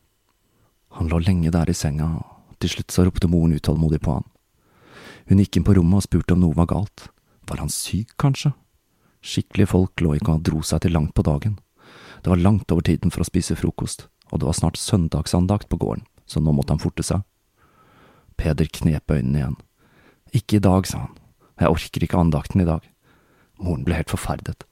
Han 0.98 1.08
lå 1.08 1.22
lenge 1.22 1.50
der 1.54 1.70
i 1.70 1.76
senga, 1.76 2.08
og 2.20 2.58
til 2.60 2.74
slutt 2.76 2.92
så 2.92 3.06
ropte 3.06 3.30
moren 3.30 3.56
utålmodig 3.56 4.02
på 4.04 4.18
han. 4.18 4.28
Hun 5.30 5.40
gikk 5.40 5.58
inn 5.58 5.66
på 5.66 5.74
rommet 5.78 6.02
og 6.02 6.06
spurte 6.06 6.36
om 6.36 6.42
noe 6.42 6.58
var 6.58 6.68
galt. 6.70 7.08
Var 7.48 7.62
han 7.62 7.72
syk, 7.72 8.12
kanskje? 8.20 8.52
Skikkelige 9.22 9.70
folk 9.70 10.02
lå 10.02 10.16
ikke 10.18 10.34
og 10.34 10.44
dro 10.46 10.62
seg 10.66 10.82
til 10.82 10.94
langt 10.94 11.14
på 11.14 11.24
dagen. 11.26 11.56
Det 12.22 12.30
var 12.30 12.42
langt 12.42 12.70
over 12.74 12.84
tiden 12.86 13.10
for 13.14 13.22
å 13.22 13.26
spise 13.26 13.56
frokost, 13.58 14.06
og 14.30 14.42
det 14.42 14.48
var 14.48 14.58
snart 14.58 14.78
søndagsandakt 14.78 15.70
på 15.70 15.78
gården, 15.78 16.04
så 16.32 16.40
nå 16.40 16.54
måtte 16.56 16.74
han 16.74 16.82
forte 16.82 17.04
seg. 17.06 17.22
Peder 18.40 18.70
knep 18.72 19.12
øynene 19.12 19.42
igjen. 19.42 19.58
Ikke 20.32 20.58
i 20.58 20.64
dag, 20.64 20.88
sa 20.88 21.04
han. 21.04 21.16
Jeg 21.60 21.74
orker 21.76 22.04
ikke 22.06 22.20
andakten 22.20 22.64
i 22.64 22.68
dag. 22.68 22.86
Moren 23.60 23.84
ble 23.86 23.98
helt 23.98 24.10
forferdet. 24.10 24.64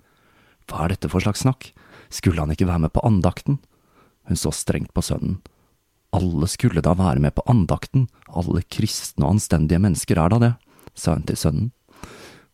Hva 0.67 0.87
er 0.87 0.95
dette 0.95 1.11
for 1.13 1.23
slags 1.23 1.45
snakk? 1.45 1.71
Skulle 2.11 2.41
han 2.41 2.51
ikke 2.55 2.69
være 2.71 2.87
med 2.87 2.95
på 2.95 3.05
andakten? 3.07 3.61
Hun 4.27 4.39
så 4.41 4.53
strengt 4.55 4.95
på 4.97 5.05
sønnen. 5.05 5.41
Alle 6.17 6.49
skulle 6.51 6.83
da 6.83 6.97
være 6.99 7.23
med 7.23 7.37
på 7.37 7.45
andakten, 7.47 8.09
alle 8.27 8.65
kristne 8.67 9.29
og 9.29 9.37
anstendige 9.37 9.79
mennesker 9.79 10.19
er 10.19 10.33
da 10.33 10.39
det, 10.43 10.53
sa 10.99 11.15
hun 11.15 11.23
til 11.29 11.39
sønnen. 11.39 11.69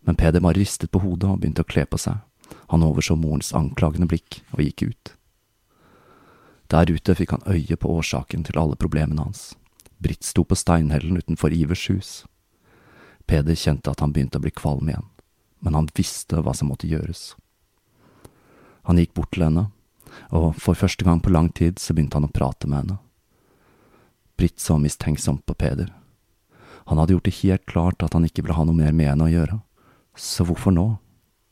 Men 0.05 0.19
Peder 0.21 0.45
bare 0.45 0.61
ristet 0.61 0.93
på 0.93 1.01
hodet 1.01 1.31
og 1.31 1.41
begynte 1.41 1.65
å 1.65 1.69
kle 1.69 1.87
på 1.89 1.99
seg. 2.01 2.21
Han 2.69 2.85
overså 2.85 3.17
morens 3.17 3.55
anklagende 3.57 4.09
blikk 4.11 4.43
og 4.53 4.61
gikk 4.63 4.91
ut. 4.91 5.16
Der 6.71 6.91
ute 6.91 7.15
fikk 7.15 7.31
han 7.31 7.47
øye 7.47 7.77
på 7.77 7.91
årsaken 7.99 8.45
til 8.47 8.59
alle 8.59 8.77
problemene 8.77 9.23
hans. 9.23 9.55
Britt 10.03 10.25
sto 10.27 10.45
på 10.45 10.59
steinhellen 10.59 11.17
utenfor 11.17 11.55
Ivers 11.55 11.87
hus. 11.91 12.11
Peder 13.27 13.55
kjente 13.55 13.91
at 13.91 14.03
han 14.03 14.13
begynte 14.13 14.39
å 14.39 14.45
bli 14.45 14.53
kvalm 14.55 14.91
igjen, 14.91 15.07
men 15.61 15.75
han 15.75 15.89
visste 15.95 16.43
hva 16.43 16.55
som 16.55 16.71
måtte 16.71 16.91
gjøres. 16.91 17.35
Han 18.87 19.01
gikk 19.01 19.15
bort 19.15 19.33
til 19.35 19.47
henne, 19.47 19.69
og 20.31 20.55
for 20.63 20.79
første 20.79 21.07
gang 21.07 21.23
på 21.23 21.33
lang 21.35 21.51
tid 21.51 21.81
så 21.83 21.95
begynte 21.95 22.19
han 22.21 22.29
å 22.29 22.35
prate 22.35 22.69
med 22.71 22.83
henne. 22.83 22.99
Britt 24.37 24.61
så 24.61 24.77
mistenksomt 24.79 25.47
på 25.47 25.57
Peder. 25.59 25.91
Han 26.87 27.01
hadde 27.01 27.17
gjort 27.17 27.27
det 27.27 27.39
helt 27.41 27.67
klart 27.67 28.05
at 28.05 28.15
han 28.15 28.27
ikke 28.29 28.45
ville 28.45 28.55
ha 28.55 28.67
noe 28.67 28.77
mer 28.77 28.95
med 28.95 29.11
henne 29.11 29.27
å 29.27 29.33
gjøre, 29.33 29.59
så 30.15 30.47
hvorfor 30.47 30.75
nå, 30.75 30.87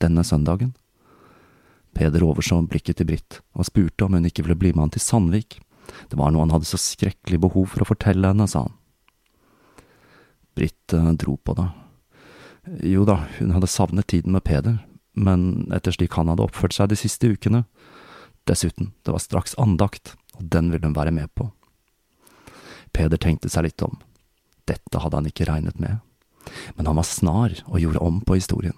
denne 0.02 0.22
søndagen? 0.26 0.74
Peder 1.94 2.24
overså 2.26 2.58
blikket 2.68 2.98
til 2.98 3.08
Britt 3.08 3.40
og 3.54 3.68
spurte 3.68 4.06
om 4.06 4.16
hun 4.16 4.26
ikke 4.28 4.44
ville 4.46 4.58
bli 4.58 4.72
med 4.74 4.86
han 4.86 4.94
til 4.94 5.04
Sandvik. 5.04 5.60
Det 6.10 6.18
var 6.18 6.32
noe 6.32 6.44
han 6.46 6.54
hadde 6.54 6.68
så 6.68 6.80
skrekkelig 6.80 7.40
behov 7.44 7.70
for 7.72 7.84
å 7.84 7.88
fortelle 7.88 8.30
henne, 8.32 8.48
sa 8.50 8.66
han. 8.66 8.74
Britt 10.54 10.94
eh, 10.94 11.10
dro 11.20 11.36
på 11.36 11.56
det. 11.58 11.68
Jo 12.94 13.04
da, 13.08 13.18
hun 13.38 13.52
hadde 13.54 13.70
savnet 13.70 14.08
tiden 14.08 14.32
med 14.32 14.44
Peder, 14.46 14.78
men 15.12 15.68
etter 15.74 15.94
slik 15.94 16.16
han 16.18 16.30
hadde 16.32 16.46
oppført 16.46 16.76
seg 16.76 16.90
de 16.90 16.98
siste 16.98 17.28
ukene. 17.28 17.64
Dessuten, 18.48 18.92
det 19.04 19.12
var 19.14 19.22
straks 19.22 19.56
andakt, 19.60 20.14
og 20.38 20.48
den 20.52 20.72
ville 20.72 20.88
hun 20.88 20.96
være 20.96 21.14
med 21.14 21.30
på. 21.36 21.50
Peder 22.94 23.20
tenkte 23.20 23.50
seg 23.52 23.68
litt 23.68 23.84
om. 23.84 23.98
Dette 24.68 25.00
hadde 25.02 25.20
han 25.20 25.28
ikke 25.28 25.46
regnet 25.48 25.78
med, 25.82 26.00
men 26.76 26.88
han 26.88 26.96
var 26.96 27.08
snar 27.08 27.58
og 27.66 27.80
gjorde 27.82 28.02
om 28.04 28.22
på 28.24 28.38
historien. 28.38 28.76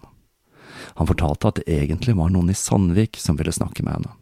Han 0.95 1.09
fortalte 1.09 1.51
at 1.51 1.61
det 1.61 1.67
egentlig 1.73 2.17
var 2.17 2.31
noen 2.33 2.51
i 2.53 2.57
Sandvik 2.57 3.19
som 3.21 3.39
ville 3.39 3.55
snakke 3.55 3.85
med 3.87 3.99
henne, 3.99 4.15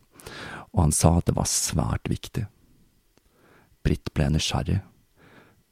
og 0.72 0.86
han 0.86 0.94
sa 0.94 1.16
at 1.18 1.28
det 1.28 1.36
var 1.36 1.50
svært 1.50 2.08
viktig. 2.10 2.46
Britt 3.84 4.12
ble 4.16 4.30
nysgjerrig. 4.32 4.80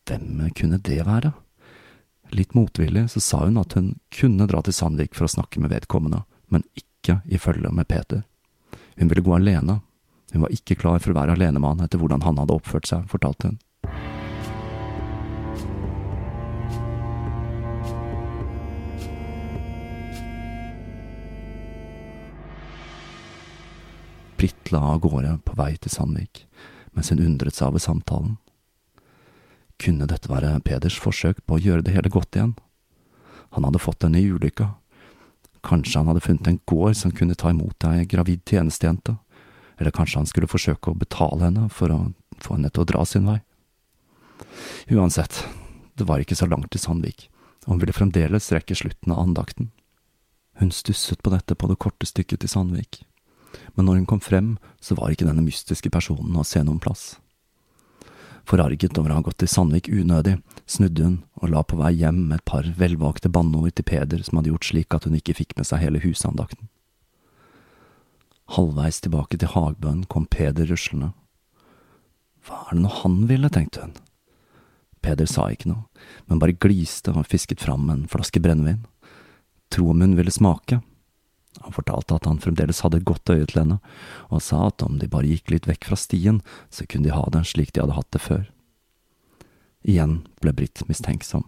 Hvem 0.09 0.51
kunne 0.59 0.81
det 0.83 1.01
være? 1.07 1.33
Litt 2.33 2.55
motvillig 2.57 3.07
så 3.13 3.21
sa 3.21 3.45
hun 3.45 3.61
at 3.61 3.77
hun 3.77 3.95
kunne 4.13 4.49
dra 4.49 4.63
til 4.65 4.77
Sandvik 4.77 5.17
for 5.17 5.29
å 5.29 5.33
snakke 5.33 5.61
med 5.61 5.73
vedkommende, 5.73 6.23
men 6.53 6.65
ikke 6.77 7.21
i 7.25 7.41
følge 7.41 7.73
med 7.73 7.89
Peter. 7.89 8.23
Hun 8.97 9.09
ville 9.09 9.25
gå 9.25 9.35
alene. 9.37 9.81
Hun 10.33 10.45
var 10.45 10.55
ikke 10.55 10.79
klar 10.81 11.01
for 11.03 11.13
å 11.13 11.19
være 11.19 11.37
alenemann 11.37 11.83
etter 11.85 12.01
hvordan 12.01 12.25
han 12.25 12.41
hadde 12.41 12.57
oppført 12.57 12.89
seg, 12.89 13.05
fortalte 13.11 13.51
hun. 13.51 13.59
Britt 24.43 24.73
la 24.75 24.81
av 24.91 25.05
gårde 25.05 25.37
på 25.47 25.55
vei 25.55 25.77
til 25.79 25.93
Sandvik, 25.95 26.49
mens 26.97 27.13
hun 27.15 27.23
undret 27.23 27.55
seg 27.55 27.71
over 27.71 27.83
samtalen. 27.83 28.41
Kunne 29.79 30.09
dette 30.11 30.27
være 30.27 30.57
Peders 30.67 30.97
forsøk 30.99 31.45
på 31.47 31.55
å 31.55 31.63
gjøre 31.63 31.87
det 31.87 31.95
hele 31.95 32.11
godt 32.11 32.35
igjen? 32.35 32.57
Han 33.55 33.69
hadde 33.69 33.83
fått 33.85 34.03
henne 34.03 34.19
i 34.19 34.27
ulykka, 34.27 34.73
Kanskje 35.63 36.01
han 36.01 36.09
hadde 36.11 36.21
funnet 36.21 36.49
en 36.51 36.59
gård 36.67 36.97
som 36.99 37.13
kunne 37.15 37.39
ta 37.39 37.53
imot 37.55 37.85
ei 37.87 38.03
gravid 38.11 38.43
tjenestejente, 38.51 39.15
eller 39.79 39.95
kanskje 39.95 40.19
han 40.19 40.27
skulle 40.27 40.51
forsøke 40.51 40.91
å 40.91 40.99
betale 40.99 41.45
henne 41.47 41.69
for 41.71 41.95
å 41.95 42.01
få 42.43 42.57
henne 42.57 42.71
til 42.71 42.83
å 42.83 42.89
dra 42.91 43.05
sin 43.07 43.29
vei. 43.31 43.39
Uansett, 44.91 45.45
det 45.95 46.09
var 46.09 46.19
ikke 46.19 46.35
så 46.39 46.51
langt 46.51 46.73
til 46.75 46.83
Sandvik, 46.83 47.29
og 47.63 47.77
hun 47.77 47.85
ville 47.85 47.95
fremdeles 47.95 48.51
rekke 48.51 48.75
slutten 48.75 49.15
av 49.15 49.23
andakten. 49.23 49.71
Hun 50.59 50.75
stusset 50.75 51.23
på 51.23 51.31
dette 51.31 51.55
på 51.55 51.71
det 51.71 51.79
korte 51.79 52.11
stykket 52.11 52.43
til 52.43 52.51
Sandvik, 52.51 53.05
men 53.75 53.87
når 53.87 54.01
hun 54.01 54.09
kom 54.11 54.23
frem, 54.23 54.55
så 54.81 54.97
var 54.99 55.13
ikke 55.13 55.29
denne 55.29 55.45
mystiske 55.45 55.91
personen 55.93 56.37
å 56.39 56.47
se 56.47 56.63
noen 56.65 56.81
plass. 56.83 57.17
Forarget 58.49 58.99
over 58.99 59.13
å 59.13 59.21
ha 59.21 59.25
gått 59.25 59.39
til 59.43 59.51
Sandvik 59.51 59.89
unødig, 59.93 60.37
snudde 60.67 61.05
hun 61.07 61.19
og 61.39 61.53
la 61.53 61.63
på 61.63 61.79
vei 61.79 61.93
hjem 61.95 62.25
med 62.27 62.41
et 62.41 62.49
par 62.49 62.67
velvalgte 62.79 63.31
banneord 63.31 63.77
til 63.79 63.87
Peder 63.87 64.25
som 64.27 64.41
hadde 64.41 64.51
gjort 64.51 64.67
slik 64.67 64.97
at 64.97 65.07
hun 65.07 65.19
ikke 65.19 65.37
fikk 65.39 65.57
med 65.59 65.69
seg 65.69 65.85
hele 65.85 66.03
husandakten. 66.03 66.69
Halvveis 68.53 68.99
tilbake 69.01 69.39
til 69.39 69.53
Hagbøen 69.55 70.05
kom 70.11 70.27
Peder 70.27 70.67
ruslende. 70.69 71.13
Hva 72.43 72.65
er 72.67 72.75
det 72.75 72.83
nå 72.83 72.91
han 72.99 73.21
ville, 73.31 73.51
tenkte 73.53 73.87
hun. 73.87 73.95
Peder 75.03 75.27
sa 75.31 75.49
ikke 75.51 75.71
noe, 75.71 75.87
men 76.27 76.41
bare 76.43 76.59
gliste 76.59 77.15
og 77.15 77.27
fisket 77.31 77.63
fram 77.63 77.89
en 77.91 78.05
flaske 78.11 78.43
brennevin. 78.43 78.83
Tro 79.73 79.89
om 79.91 80.03
hun 80.03 80.19
ville 80.19 80.35
smake. 80.35 80.83
Han 81.61 81.75
fortalte 81.77 82.17
at 82.17 82.27
han 82.27 82.41
fremdeles 82.41 82.81
hadde 82.81 83.03
et 83.03 83.07
godt 83.09 83.31
øye 83.31 83.47
til 83.47 83.61
henne, 83.61 83.79
og 84.33 84.43
sa 84.43 84.67
at 84.71 84.83
om 84.83 84.99
de 84.99 85.11
bare 85.11 85.29
gikk 85.29 85.53
litt 85.53 85.69
vekk 85.69 85.91
fra 85.91 85.99
stien, 86.01 86.41
så 86.73 86.87
kunne 86.89 87.09
de 87.09 87.15
ha 87.15 87.25
det 87.33 87.45
slik 87.51 87.73
de 87.73 87.85
hadde 87.85 87.99
hatt 87.99 88.11
det 88.15 88.23
før. 88.25 88.45
Igjen 89.85 90.23
ble 90.41 90.55
Britt 90.57 90.85
mistenksom, 90.89 91.45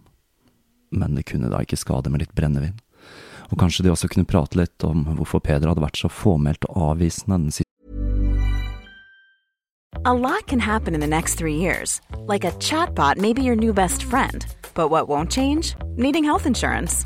men 0.91 1.17
det 1.17 1.25
kunne 1.31 1.49
da 1.51 1.63
ikke 1.63 1.79
skade 1.79 2.11
med 2.11 2.21
litt 2.21 2.35
brennevin, 2.37 2.77
og 3.49 3.59
kanskje 3.61 3.85
de 3.85 3.93
også 3.93 4.09
kunne 4.11 4.29
prate 4.29 4.59
litt 4.59 4.85
om 4.85 5.05
hvorfor 5.17 5.43
Peder 5.43 5.71
hadde 5.71 5.83
vært 5.83 5.99
så 5.99 6.11
fåmælt 6.11 6.67
og 6.69 6.91
avvisende 6.93 7.39
den 7.39 7.51
siste 7.51 7.65
A 10.05 10.13
lot 10.13 10.45
can 10.45 10.59
happen 10.59 10.93
in 10.93 10.99
the 10.99 11.07
next 11.07 11.33
three 11.33 11.55
years. 11.55 11.99
Like 12.27 12.43
a 12.43 12.51
chatbot 12.59 13.17
may 13.17 13.33
be 13.33 13.41
your 13.41 13.55
new 13.55 13.73
best 13.73 14.03
friend. 14.03 14.45
But 14.75 14.89
what 14.89 15.07
won't 15.07 15.31
change? 15.31 15.73
Needing 15.95 16.23
health 16.23 16.45
insurance. 16.45 17.05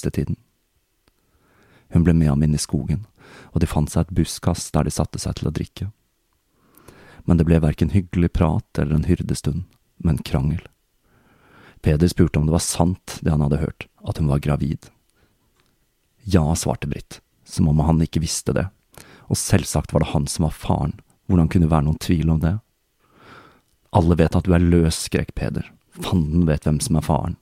siste. 0.00 0.36
Hun 1.90 2.04
ble 2.04 2.14
med 2.14 2.30
ham 2.30 2.42
inn 2.42 2.54
i 2.54 2.60
skogen, 2.60 3.06
og 3.52 3.60
de 3.60 3.66
fant 3.66 3.90
seg 3.90 4.06
et 4.06 4.14
buskas 4.14 4.70
der 4.70 4.86
de 4.86 4.94
satte 4.94 5.18
seg 5.18 5.38
til 5.38 5.50
å 5.50 5.54
drikke. 5.54 5.90
Men 7.26 7.36
det 7.36 7.46
ble 7.48 7.60
verken 7.60 7.92
hyggelig 7.92 8.32
prat 8.32 8.78
eller 8.78 8.96
en 8.96 9.08
hyrdestund, 9.08 9.64
men 9.98 10.22
krangel. 10.22 10.62
Peder 11.82 12.08
spurte 12.08 12.38
om 12.38 12.46
det 12.46 12.54
var 12.54 12.64
sant 12.64 13.18
det 13.20 13.32
han 13.32 13.42
hadde 13.44 13.60
hørt, 13.60 13.88
at 14.06 14.20
hun 14.20 14.30
var 14.30 14.42
gravid. 14.44 14.90
Ja, 16.24 16.44
svarte 16.54 16.88
Britt, 16.88 17.20
som 17.44 17.68
om 17.68 17.80
han 17.80 18.02
ikke 18.04 18.22
visste 18.22 18.54
det, 18.56 18.68
og 19.28 19.38
selvsagt 19.40 19.92
var 19.92 20.04
det 20.04 20.12
han 20.12 20.26
som 20.28 20.46
var 20.46 20.56
faren, 20.56 20.98
hvordan 21.26 21.48
kunne 21.48 21.68
det 21.68 21.74
være 21.74 21.86
noen 21.86 22.02
tvil 22.02 22.32
om 22.32 22.40
det? 22.42 22.56
Alle 23.96 24.16
vet 24.18 24.36
at 24.36 24.46
du 24.46 24.54
er 24.54 24.62
løs, 24.62 25.06
skrek 25.06 25.32
Peder, 25.34 25.66
fanden 25.98 26.46
vet 26.46 26.66
hvem 26.66 26.80
som 26.82 26.98
er 27.00 27.06
faren. 27.06 27.38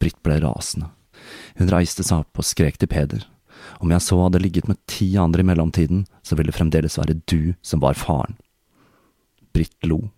Britt 0.00 0.18
ble 0.24 0.38
rasende. 0.44 0.90
Hun 1.58 1.72
reiste 1.72 2.04
seg 2.06 2.24
opp 2.24 2.42
og 2.42 2.46
skrek 2.46 2.78
til 2.80 2.90
Peder. 2.90 3.24
Om 3.82 3.92
jeg 3.92 4.04
så 4.04 4.18
hadde 4.20 4.40
ligget 4.42 4.68
med 4.68 4.78
ti 4.90 5.08
andre 5.20 5.42
i 5.42 5.48
mellomtiden, 5.48 6.04
så 6.22 6.36
ville 6.36 6.52
det 6.52 6.58
fremdeles 6.58 6.98
være 6.98 7.18
du 7.26 7.54
som 7.62 7.82
var 7.82 7.98
faren. 7.98 8.36
Britt 9.56 9.88
lo. 9.88 10.10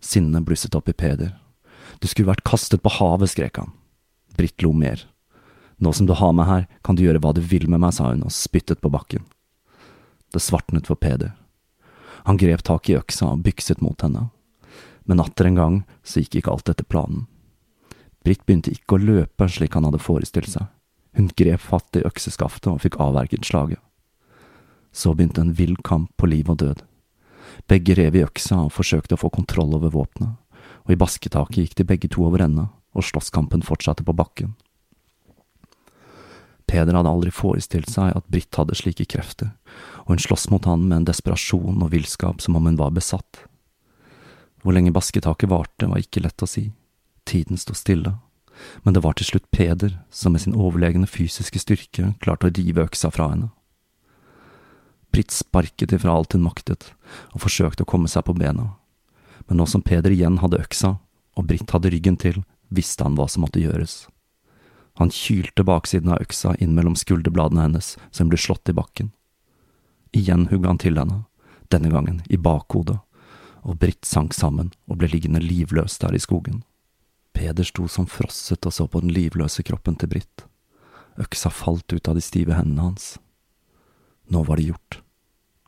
Sinnet 0.00 0.46
blusset 0.48 0.74
opp 0.74 0.88
i 0.88 0.96
Peder. 0.96 1.34
Du 2.00 2.08
skulle 2.08 2.30
vært 2.30 2.46
kastet 2.48 2.82
på 2.82 2.92
havet, 2.96 3.32
skrek 3.32 3.60
han. 3.60 3.74
Britt 4.36 4.62
lo 4.64 4.72
mer. 4.72 5.04
Nå 5.80 5.92
som 5.96 6.08
du 6.08 6.14
har 6.16 6.32
meg 6.36 6.48
her, 6.48 6.66
kan 6.84 6.96
du 6.96 7.04
gjøre 7.04 7.20
hva 7.24 7.32
du 7.36 7.40
vil 7.44 7.68
med 7.68 7.80
meg, 7.80 7.94
sa 7.96 8.10
hun 8.10 8.24
og 8.26 8.34
spyttet 8.34 8.82
på 8.84 8.92
bakken. 8.92 9.24
Det 10.32 10.42
svartnet 10.42 10.88
for 10.88 11.00
Peder. 11.00 11.32
Han 12.28 12.36
grep 12.40 12.62
tak 12.66 12.90
i 12.90 12.98
øksa 12.98 13.32
og 13.32 13.44
bykset 13.46 13.80
mot 13.84 14.00
henne. 14.04 14.28
Men 15.08 15.22
atter 15.24 15.48
en 15.48 15.56
gang 15.58 15.76
så 16.04 16.20
gikk 16.20 16.40
ikke 16.40 16.52
alt 16.52 16.68
etter 16.68 16.86
planen. 16.86 17.26
Britt 18.24 18.44
begynte 18.44 18.72
ikke 18.74 18.96
å 18.96 19.02
løpe 19.02 19.48
slik 19.48 19.76
han 19.76 19.86
hadde 19.88 20.02
forestilt 20.02 20.52
seg. 20.52 20.68
Hun 21.16 21.30
grep 21.36 21.62
fatt 21.64 21.96
i 21.98 22.04
økseskaftet 22.06 22.70
og 22.70 22.82
fikk 22.84 23.00
avverget 23.02 23.48
slaget. 23.48 23.80
Så 24.92 25.14
begynte 25.14 25.42
en 25.42 25.54
vill 25.56 25.76
kamp 25.86 26.12
på 26.18 26.28
liv 26.30 26.50
og 26.50 26.60
død. 26.62 26.82
Begge 27.70 27.96
rev 27.98 28.16
i 28.16 28.24
øksa 28.24 28.64
og 28.66 28.74
forsøkte 28.74 29.16
å 29.16 29.22
få 29.24 29.30
kontroll 29.34 29.74
over 29.78 29.92
våpenet, 29.94 30.36
og 30.86 30.92
i 30.92 30.98
basketaket 30.98 31.62
gikk 31.62 31.78
de 31.80 31.86
begge 31.86 32.10
to 32.12 32.24
over 32.26 32.42
ende, 32.44 32.68
og 32.94 33.06
slåsskampen 33.06 33.64
fortsatte 33.66 34.06
på 34.06 34.14
bakken. 34.16 34.54
Peder 36.70 36.94
hadde 36.94 37.10
aldri 37.10 37.32
forestilt 37.34 37.90
seg 37.90 38.14
at 38.14 38.26
Britt 38.30 38.54
hadde 38.54 38.76
slike 38.78 39.08
krefter, 39.10 39.50
og 40.04 40.14
hun 40.14 40.22
sloss 40.22 40.46
mot 40.52 40.66
han 40.70 40.84
med 40.86 41.00
en 41.00 41.08
desperasjon 41.08 41.82
og 41.82 41.90
villskap 41.90 42.42
som 42.42 42.58
om 42.58 42.68
hun 42.68 42.78
var 42.78 42.94
besatt. 42.94 43.42
Hvor 44.62 44.76
lenge 44.76 44.94
basketaket 44.94 45.50
varte, 45.50 45.88
var 45.90 46.02
ikke 46.02 46.22
lett 46.22 46.44
å 46.44 46.50
si. 46.50 46.68
Tiden 47.30 47.60
sto 47.60 47.76
stille, 47.78 48.16
men 48.82 48.94
det 48.94 49.04
var 49.04 49.14
til 49.14 49.28
slutt 49.28 49.50
Peder 49.54 49.94
som 50.10 50.34
med 50.34 50.42
sin 50.42 50.56
overlegne 50.58 51.06
fysiske 51.06 51.60
styrke 51.62 52.08
klarte 52.24 52.48
å 52.48 52.54
rive 52.56 52.82
øksa 52.88 53.12
fra 53.14 53.28
henne. 53.30 53.52
Britt 55.14 55.30
sparket 55.34 55.94
ifra 55.94 56.14
alt 56.14 56.34
hun 56.34 56.42
maktet, 56.42 56.92
og 57.34 57.44
forsøkte 57.44 57.86
å 57.86 57.90
komme 57.92 58.10
seg 58.10 58.26
på 58.26 58.34
bena, 58.34 58.72
men 59.46 59.58
nå 59.62 59.66
som 59.70 59.82
Peder 59.82 60.14
igjen 60.14 60.38
hadde 60.42 60.58
øksa, 60.62 60.96
og 61.38 61.46
Britt 61.46 61.70
hadde 61.74 61.92
ryggen 61.94 62.18
til, 62.18 62.42
visste 62.70 63.06
han 63.06 63.14
hva 63.18 63.28
som 63.30 63.46
måtte 63.46 63.62
gjøres. 63.62 64.08
Han 64.98 65.10
kylte 65.14 65.64
baksiden 65.66 66.10
av 66.14 66.22
øksa 66.22 66.56
inn 66.58 66.74
mellom 66.74 66.96
skulderbladene 66.98 67.62
hennes, 67.68 67.96
hun 68.18 68.30
ble 68.30 68.38
slått 68.38 68.70
i 68.70 68.76
bakken. 68.76 69.12
Igjen 70.14 70.48
hugga 70.50 70.74
han 70.74 70.82
til 70.82 70.98
henne, 70.98 71.24
denne 71.70 71.90
gangen 71.94 72.22
i 72.26 72.38
bakhodet, 72.38 72.98
og 73.62 73.78
Britt 73.78 74.02
sank 74.08 74.34
sammen 74.34 74.72
og 74.90 74.98
ble 74.98 75.10
liggende 75.12 75.42
livløs 75.42 75.98
der 76.02 76.14
i 76.14 76.22
skogen. 76.22 76.64
Peder 77.32 77.64
sto 77.64 77.88
som 77.88 78.08
frosset 78.10 78.66
og 78.66 78.74
så 78.74 78.86
på 78.90 79.02
den 79.02 79.12
livløse 79.14 79.62
kroppen 79.66 79.96
til 80.00 80.10
Britt. 80.12 80.46
Øksa 81.20 81.50
falt 81.50 81.92
ut 81.92 82.08
av 82.08 82.16
de 82.16 82.24
stive 82.24 82.56
hendene 82.56 82.90
hans. 82.90 83.12
Nå 84.30 84.42
var 84.46 84.56
det 84.56 84.70
gjort. 84.70 85.00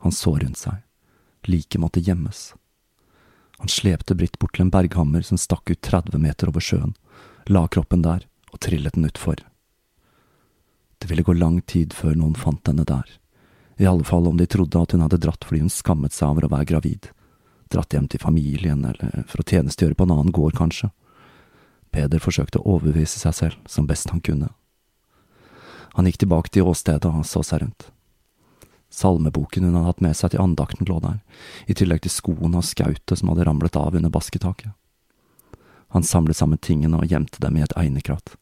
Han 0.03 0.11
så 0.11 0.35
rundt 0.39 0.59
seg. 0.59 0.83
Liket 1.47 1.81
måtte 1.81 2.03
gjemmes. 2.03 2.53
Han 3.57 3.71
slepte 3.71 4.15
Britt 4.15 4.39
bort 4.39 4.55
til 4.57 4.65
en 4.65 4.73
berghammer 4.73 5.23
som 5.23 5.39
stakk 5.39 5.71
ut 5.71 5.81
30 5.81 6.19
meter 6.19 6.49
over 6.51 6.63
sjøen, 6.63 6.95
la 7.47 7.67
kroppen 7.67 8.03
der 8.03 8.25
og 8.51 8.59
trillet 8.63 8.95
den 8.97 9.07
utfor. 9.07 9.39
Det 10.99 11.09
ville 11.09 11.23
gå 11.23 11.35
lang 11.35 11.61
tid 11.67 11.93
før 11.95 12.15
noen 12.15 12.35
fant 12.39 12.67
henne 12.67 12.85
der, 12.87 13.07
i 13.79 13.87
alle 13.89 14.05
fall 14.07 14.27
om 14.29 14.37
de 14.39 14.47
trodde 14.47 14.79
at 14.79 14.93
hun 14.95 15.03
hadde 15.03 15.19
dratt 15.23 15.43
fordi 15.47 15.63
hun 15.65 15.71
skammet 15.73 16.15
seg 16.15 16.31
over 16.31 16.47
å 16.47 16.51
være 16.53 16.69
gravid, 16.69 17.09
dratt 17.73 17.95
hjem 17.95 18.07
til 18.11 18.21
familien 18.23 18.85
eller 18.87 19.25
for 19.27 19.43
å 19.43 19.47
tjenestegjøre 19.47 19.97
på 19.99 20.07
en 20.07 20.15
annen 20.15 20.35
gård, 20.35 20.55
kanskje. 20.59 20.91
Peder 21.93 22.21
forsøkte 22.21 22.59
å 22.59 22.75
overbevise 22.75 23.21
seg 23.21 23.37
selv 23.37 23.69
som 23.69 23.87
best 23.87 24.09
han 24.09 24.23
kunne. 24.25 24.49
Han 25.93 26.09
gikk 26.09 26.23
tilbake 26.23 26.49
til 26.49 26.65
åstedet 26.65 27.05
og 27.05 27.25
så 27.29 27.43
seg 27.45 27.61
rundt. 27.63 27.89
Salmeboken 28.93 29.65
hun 29.65 29.75
hadde 29.77 29.89
hatt 29.89 30.01
med 30.05 30.17
seg 30.17 30.33
til 30.33 30.41
andakten 30.41 30.89
lå 30.89 30.99
der, 31.01 31.19
i 31.69 31.73
tillegg 31.77 32.03
til 32.05 32.13
skoene 32.13 32.59
og 32.61 32.65
skautet 32.65 33.17
som 33.19 33.29
hadde 33.31 33.45
ramlet 33.47 33.77
av 33.77 33.95
under 33.97 34.13
basketaket. 34.13 34.73
Han 35.93 36.05
samlet 36.05 36.37
sammen 36.37 36.61
tingene 36.61 36.97
og 36.97 37.09
gjemte 37.09 37.41
dem 37.41 37.57
i 37.57 37.63
et 37.65 37.75
einekrat. 37.77 38.35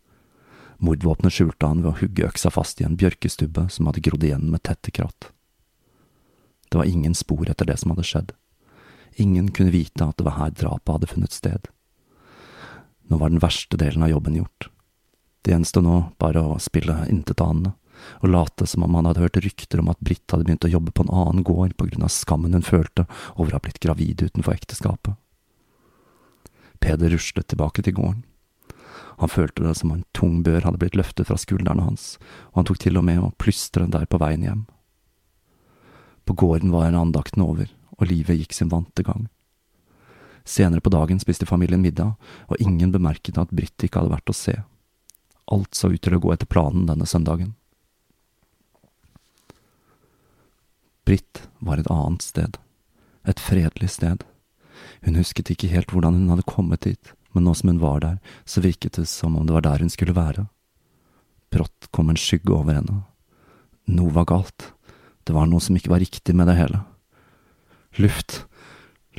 Mordvåpenet 0.80 1.36
skjulte 1.36 1.68
han 1.68 1.84
ved 1.84 1.92
å 1.92 1.98
hugge 2.00 2.28
øksa 2.28 2.52
fast 2.52 2.80
i 2.82 2.88
en 2.88 2.96
bjørkestubbe 3.00 3.68
som 3.70 3.88
hadde 3.88 4.04
grodd 4.08 4.24
igjen 4.28 4.48
med 4.52 4.64
tette 4.68 4.92
kratt. 4.96 5.28
Det 6.72 6.80
var 6.80 6.88
ingen 6.88 7.16
spor 7.16 7.50
etter 7.52 7.68
det 7.68 7.76
som 7.82 7.92
hadde 7.92 8.08
skjedd. 8.08 8.32
Ingen 9.20 9.52
kunne 9.52 9.76
vite 9.76 10.08
at 10.08 10.18
det 10.18 10.26
var 10.26 10.40
her 10.40 10.56
drapet 10.56 10.96
hadde 10.96 11.12
funnet 11.12 11.36
sted. 11.36 11.68
Nå 13.12 13.18
var 13.20 13.30
den 13.30 13.44
verste 13.44 13.76
delen 13.76 14.04
av 14.06 14.10
jobben 14.10 14.38
gjort. 14.40 14.70
Det 15.44 15.52
gjensto 15.52 15.82
nå 15.84 15.98
bare 16.22 16.40
å 16.40 16.60
spille 16.64 16.96
intetanende, 17.12 17.74
og 18.24 18.32
late 18.32 18.66
som 18.70 18.86
om 18.86 18.96
han 18.96 19.10
hadde 19.10 19.26
hørt 19.26 19.40
rykter 19.44 19.82
om 19.82 19.90
at 19.92 20.00
Britt 20.00 20.32
hadde 20.32 20.48
begynt 20.48 20.64
å 20.66 20.72
jobbe 20.72 20.94
på 20.96 21.04
en 21.04 21.12
annen 21.12 21.44
gård 21.44 21.76
på 21.76 21.90
grunn 21.90 22.06
av 22.08 22.14
skammen 22.14 22.56
hun 22.56 22.64
følte 22.66 23.04
over 23.36 23.52
å 23.52 23.60
ha 23.60 23.64
blitt 23.66 23.82
gravid 23.84 24.24
utenfor 24.24 24.56
ekteskapet. 24.56 25.20
Peder 26.80 27.12
ruslet 27.12 27.50
tilbake 27.52 27.84
til 27.84 27.98
gården. 28.00 28.24
Han 29.20 29.30
følte 29.30 29.68
det 29.68 29.76
som 29.78 29.92
om 29.92 30.00
en 30.00 30.08
tung 30.18 30.40
bør 30.48 30.64
hadde 30.66 30.80
blitt 30.82 30.96
løftet 30.98 31.28
fra 31.28 31.38
skuldrene 31.38 31.84
hans, 31.84 32.16
og 32.54 32.62
han 32.62 32.72
tok 32.72 32.80
til 32.82 32.98
og 32.98 33.06
med 33.12 33.20
å 33.20 33.34
plystre 33.38 33.92
der 33.92 34.08
på 34.08 34.22
veien 34.24 34.48
hjem. 34.48 34.64
På 36.26 36.40
gården 36.40 36.72
var 36.72 36.96
andakten 36.96 37.44
over, 37.44 37.68
og 38.00 38.08
livet 38.08 38.40
gikk 38.40 38.56
sin 38.56 38.72
vante 38.72 39.04
gang. 39.04 39.28
Senere 40.46 40.82
på 40.82 40.92
dagen 40.94 41.20
spiste 41.22 41.46
familien 41.46 41.82
middag, 41.82 42.16
og 42.48 42.60
ingen 42.60 42.92
bemerket 42.92 43.38
at 43.38 43.54
Britt 43.54 43.86
ikke 43.86 44.02
hadde 44.02 44.14
vært 44.16 44.32
å 44.32 44.38
se. 44.38 44.58
Alt 45.52 45.76
så 45.76 45.92
ut 45.92 46.02
til 46.02 46.16
å 46.16 46.22
gå 46.24 46.34
etter 46.34 46.50
planen 46.50 46.88
denne 46.90 47.08
søndagen. 47.10 47.54
Britt 51.06 51.48
var 51.60 51.82
et 51.82 51.90
annet 51.92 52.24
sted, 52.24 52.58
et 53.28 53.42
fredelig 53.42 53.90
sted. 53.98 54.24
Hun 55.06 55.18
husket 55.18 55.52
ikke 55.52 55.72
helt 55.72 55.92
hvordan 55.92 56.20
hun 56.20 56.34
hadde 56.34 56.48
kommet 56.48 56.86
dit, 56.86 57.14
men 57.34 57.46
nå 57.46 57.56
som 57.58 57.72
hun 57.72 57.82
var 57.82 58.02
der, 58.04 58.20
så 58.46 58.64
virket 58.64 59.00
det 59.00 59.08
som 59.10 59.36
om 59.38 59.48
det 59.48 59.56
var 59.56 59.66
der 59.66 59.84
hun 59.84 59.92
skulle 59.92 60.16
være. 60.16 60.48
Brått 61.52 61.90
kom 61.92 62.12
en 62.12 62.20
skygge 62.20 62.54
over 62.56 62.78
henne. 62.78 63.02
Noe 63.92 64.14
var 64.16 64.30
galt, 64.30 64.72
det 65.28 65.36
var 65.36 65.50
noe 65.50 65.62
som 65.64 65.76
ikke 65.76 65.92
var 65.92 66.04
riktig 66.04 66.36
med 66.38 66.48
det 66.48 66.58
hele. 66.60 66.84
Luft, 68.00 68.46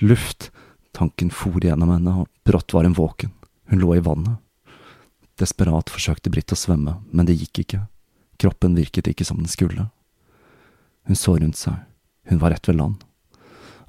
luft, 0.01 0.51
Tanken 0.93 1.31
for 1.33 1.61
gjennom 1.63 1.91
henne, 1.93 2.15
og 2.23 2.29
brått 2.45 2.75
var 2.75 2.85
hun 2.85 2.97
våken. 2.97 3.33
Hun 3.71 3.81
lå 3.81 3.97
i 3.97 4.05
vannet. 4.05 4.39
Desperat 5.41 5.91
forsøkte 5.91 6.31
Britt 6.31 6.53
å 6.53 6.59
svømme, 6.59 6.99
men 7.11 7.29
det 7.29 7.39
gikk 7.41 7.63
ikke. 7.65 7.81
Kroppen 8.43 8.77
virket 8.77 9.09
ikke 9.09 9.25
som 9.25 9.41
den 9.41 9.51
skulle. 9.51 9.89
Hun 11.09 11.19
så 11.19 11.39
rundt 11.39 11.59
seg, 11.59 11.81
hun 12.29 12.43
var 12.43 12.53
rett 12.55 12.69
ved 12.69 12.79
land, 12.79 13.01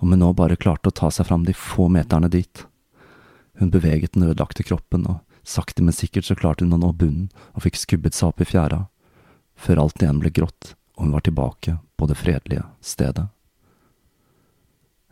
om 0.01 0.13
hun 0.13 0.23
nå 0.23 0.31
bare 0.33 0.57
klarte 0.57 0.89
å 0.89 0.95
ta 0.95 1.11
seg 1.13 1.27
fram 1.27 1.43
de 1.45 1.53
få 1.53 1.89
meterne 1.91 2.31
dit. 2.31 2.63
Hun 3.59 3.69
beveget 3.73 4.15
den 4.15 4.25
ødelagte 4.29 4.65
kroppen, 4.65 5.05
og 5.05 5.21
sakte, 5.43 5.83
men 5.83 5.93
sikkert 5.93 6.25
så 6.25 6.37
klarte 6.39 6.65
hun 6.65 6.73
å 6.73 6.81
nå 6.81 6.93
bunnen 6.97 7.27
og 7.53 7.67
fikk 7.67 7.77
skubbet 7.83 8.17
seg 8.17 8.31
opp 8.31 8.41
i 8.41 8.49
fjæra, 8.49 8.85
før 9.53 9.83
alt 9.83 10.01
igjen 10.01 10.23
ble 10.23 10.31
grått 10.33 10.73
og 10.95 11.03
hun 11.03 11.13
var 11.13 11.19
tilbake 11.25 11.77
på 11.95 12.05
det 12.05 12.15
fredelige 12.15 12.63
stedet. 12.81 13.27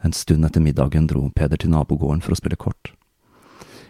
En 0.02 0.14
stund 0.14 0.46
etter 0.46 0.62
middagen 0.62 1.08
dro 1.08 1.28
Peder 1.30 1.58
til 1.62 1.70
nabogården 1.70 2.24
for 2.26 2.34
å 2.34 2.40
spille 2.40 2.58
kort. 2.58 2.94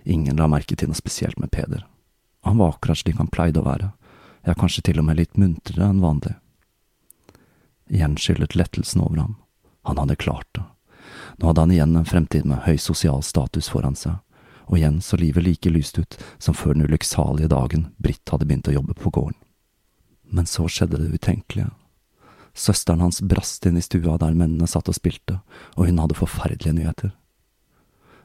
Ingen 0.03 0.39
la 0.41 0.47
merke 0.51 0.75
til 0.75 0.91
noe 0.91 0.99
spesielt 0.99 1.39
med 1.39 1.51
Peder. 1.51 1.85
Han 2.43 2.57
var 2.57 2.73
akkurat 2.73 2.99
slik 2.99 3.19
han 3.21 3.29
pleide 3.31 3.61
å 3.61 3.67
være, 3.67 3.91
ja, 4.45 4.55
kanskje 4.57 4.83
til 4.89 4.99
og 4.99 5.05
med 5.07 5.19
litt 5.19 5.37
muntrere 5.37 5.87
enn 5.91 6.01
vanlig. 6.01 6.33
Igjen 7.91 8.17
skyllet 8.17 8.55
lettelsen 8.57 9.03
over 9.03 9.21
ham. 9.21 9.35
Han 9.85 9.99
hadde 10.01 10.17
klart 10.19 10.47
det. 10.57 10.65
Nå 11.37 11.49
hadde 11.49 11.65
han 11.65 11.71
igjen 11.75 11.95
en 11.95 12.07
fremtid 12.07 12.45
med 12.45 12.63
høy 12.65 12.77
sosial 12.81 13.23
status 13.25 13.69
foran 13.71 13.97
seg, 13.97 14.17
og 14.67 14.77
igjen 14.79 15.01
så 15.03 15.19
livet 15.19 15.45
like 15.45 15.69
lyst 15.69 15.99
ut 15.99 16.17
som 16.39 16.57
før 16.57 16.75
den 16.75 16.87
ulykksalige 16.87 17.51
dagen 17.51 17.89
Britt 18.01 18.31
hadde 18.31 18.47
begynt 18.47 18.69
å 18.71 18.75
jobbe 18.75 18.95
på 18.97 19.11
gården. 19.13 19.37
Men 20.31 20.47
så 20.47 20.67
skjedde 20.71 21.01
det 21.01 21.19
utenkelige. 21.19 21.71
Søsteren 22.53 23.01
hans 23.01 23.21
brast 23.23 23.65
inn 23.65 23.79
i 23.79 23.83
stua 23.83 24.17
der 24.19 24.35
mennene 24.35 24.67
satt 24.67 24.89
og 24.91 24.97
spilte, 24.97 25.39
og 25.77 25.87
hun 25.87 26.01
hadde 26.01 26.17
forferdelige 26.19 26.75
nyheter. 26.75 27.13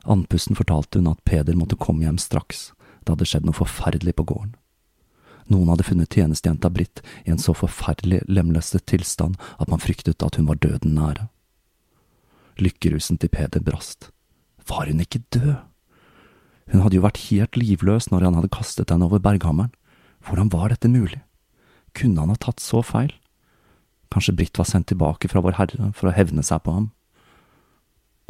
Andpusten 0.07 0.59
fortalte 0.59 1.01
hun 1.01 1.11
at 1.11 1.23
Peder 1.27 1.59
måtte 1.59 1.79
komme 1.79 2.07
hjem 2.07 2.19
straks, 2.23 2.73
det 3.03 3.15
hadde 3.15 3.29
skjedd 3.29 3.47
noe 3.47 3.57
forferdelig 3.57 4.17
på 4.19 4.27
gården. 4.27 4.55
Noen 5.47 5.71
hadde 5.71 5.87
funnet 5.87 6.11
tjenestejenta 6.11 6.71
Britt 6.75 7.03
i 7.25 7.31
en 7.31 7.39
så 7.43 7.55
forferdelig 7.55 8.25
lemlestet 8.27 8.87
tilstand 8.91 9.39
at 9.63 9.71
man 9.71 9.83
fryktet 9.83 10.25
at 10.27 10.39
hun 10.39 10.49
var 10.51 10.59
døden 10.59 10.97
nære. 10.99 11.29
Lykkerusen 12.59 13.21
til 13.23 13.31
Peder 13.31 13.63
brast. 13.63 14.11
Var 14.67 14.91
hun 14.91 15.03
ikke 15.05 15.23
død? 15.31 15.55
Hun 16.73 16.83
hadde 16.83 16.99
jo 16.99 17.05
vært 17.05 17.23
helt 17.29 17.59
livløs 17.61 18.11
når 18.11 18.27
han 18.27 18.39
hadde 18.41 18.51
kastet 18.51 18.91
henne 18.91 19.07
over 19.07 19.23
berghammeren. 19.23 19.71
Hvordan 20.27 20.51
var 20.51 20.73
dette 20.73 20.91
mulig? 20.91 21.21
Kunne 21.95 22.25
han 22.25 22.33
ha 22.35 22.39
tatt 22.43 22.59
så 22.63 22.83
feil? 22.83 23.13
Kanskje 24.13 24.37
Britt 24.37 24.59
var 24.59 24.69
sendt 24.69 24.89
tilbake 24.93 25.29
fra 25.29 25.43
Vår 25.45 25.59
Herre 25.59 25.91
for 25.97 26.11
å 26.11 26.15
hevne 26.17 26.45
seg 26.47 26.63
på 26.65 26.75
ham? 26.77 26.91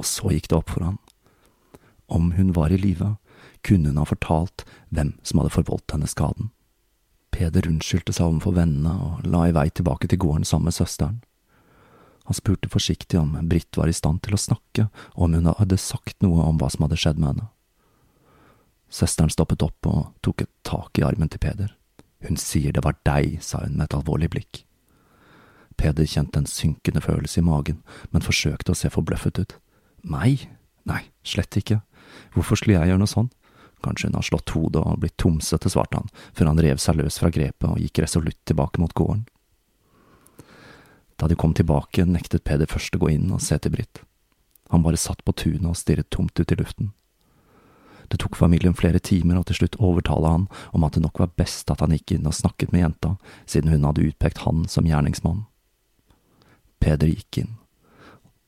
Og 0.01 0.09
så 0.09 0.33
gikk 0.33 0.51
det 0.51 0.59
opp 0.59 0.73
for 0.73 0.85
han. 0.85 0.99
Om 2.07 2.33
hun 2.37 2.53
var 2.57 2.73
i 2.73 2.81
live, 2.81 3.17
kunne 3.67 3.91
hun 3.91 4.01
ha 4.01 4.07
fortalt 4.09 4.65
hvem 4.95 5.15
som 5.27 5.41
hadde 5.41 5.55
forvoldt 5.55 5.95
henne 5.95 6.09
skaden. 6.11 6.51
Peder 7.35 7.69
unnskyldte 7.69 8.15
seg 8.17 8.29
overfor 8.31 8.57
vennene 8.57 8.95
og 9.03 9.27
la 9.29 9.47
i 9.49 9.55
vei 9.57 9.69
tilbake 9.69 10.09
til 10.09 10.21
gården 10.23 10.47
sammen 10.49 10.71
med 10.71 10.77
søsteren. 10.77 11.19
Han 12.27 12.35
spurte 12.35 12.71
forsiktig 12.73 13.19
om 13.21 13.37
Britt 13.47 13.77
var 13.79 13.91
i 13.91 13.95
stand 13.95 14.25
til 14.25 14.35
å 14.35 14.41
snakke, 14.41 14.89
og 15.15 15.29
om 15.29 15.37
hun 15.37 15.51
hadde 15.61 15.79
sagt 15.79 16.17
noe 16.25 16.47
om 16.49 16.59
hva 16.59 16.71
som 16.73 16.87
hadde 16.87 16.99
skjedd 16.99 17.21
med 17.21 17.35
henne. 17.35 17.51
Søsteren 18.91 19.31
stoppet 19.31 19.62
opp 19.67 19.87
og 19.91 20.15
tok 20.27 20.43
et 20.47 20.53
tak 20.67 20.99
i 20.99 21.05
armen 21.07 21.31
til 21.31 21.43
Peder. 21.43 21.75
Hun 22.27 22.39
sier 22.41 22.75
det 22.75 22.83
var 22.87 22.99
deg, 23.07 23.39
sa 23.45 23.62
hun 23.62 23.77
med 23.77 23.87
et 23.89 23.99
alvorlig 23.99 24.31
blikk. 24.33 24.62
Peder 25.77 26.09
kjente 26.09 26.41
en 26.41 26.49
synkende 26.51 27.03
følelse 27.05 27.41
i 27.41 27.47
magen, 27.47 27.83
men 28.11 28.25
forsøkte 28.25 28.73
å 28.73 28.79
se 28.79 28.91
forbløffet 28.93 29.41
ut. 29.43 29.57
Meg? 30.07 30.49
Nei, 30.89 31.03
slett 31.27 31.57
ikke. 31.59 31.81
Hvorfor 32.35 32.59
skulle 32.59 32.79
jeg 32.79 32.93
gjøre 32.93 33.03
noe 33.03 33.11
sånn? 33.11 33.31
Kanskje 33.85 34.09
hun 34.09 34.19
har 34.19 34.27
slått 34.27 34.53
hodet 34.57 34.83
og 34.83 35.01
blitt 35.03 35.17
tomsete, 35.21 35.71
svarte 35.71 36.01
han, 36.01 36.12
før 36.35 36.51
han 36.51 36.61
rev 36.65 36.81
seg 36.83 36.99
løs 37.01 37.21
fra 37.21 37.31
grepet 37.31 37.69
og 37.69 37.81
gikk 37.83 38.01
resolutt 38.05 38.39
tilbake 38.49 38.81
mot 38.83 38.95
gården. 38.97 39.27
Da 41.17 41.29
de 41.29 41.37
kom 41.39 41.55
tilbake, 41.57 42.05
nektet 42.05 42.45
Peder 42.45 42.69
først 42.69 42.97
å 42.97 43.01
gå 43.01 43.12
inn 43.15 43.33
og 43.33 43.43
se 43.45 43.57
til 43.59 43.73
Britt. 43.73 44.03
Han 44.73 44.83
bare 44.85 45.01
satt 45.01 45.23
på 45.25 45.35
tunet 45.37 45.69
og 45.71 45.79
stirret 45.79 46.11
tomt 46.11 46.37
ut 46.41 46.53
i 46.53 46.59
luften. 46.59 46.93
Det 48.09 48.21
tok 48.23 48.37
familien 48.39 48.77
flere 48.77 49.01
timer 49.03 49.41
å 49.41 49.45
til 49.47 49.61
slutt 49.61 49.79
overtale 49.83 50.31
han 50.31 50.47
om 50.77 50.85
at 50.87 50.95
det 50.95 51.03
nok 51.03 51.19
var 51.23 51.35
best 51.39 51.71
at 51.73 51.83
han 51.83 51.95
gikk 51.97 52.17
inn 52.17 52.29
og 52.29 52.37
snakket 52.39 52.73
med 52.73 52.85
jenta, 52.85 53.17
siden 53.51 53.73
hun 53.73 53.87
hadde 53.89 54.07
utpekt 54.07 54.45
han 54.45 54.67
som 54.71 54.87
gjerningsmann. 54.87 55.47
Peder 56.87 57.11
gikk 57.11 57.40
inn, 57.42 57.57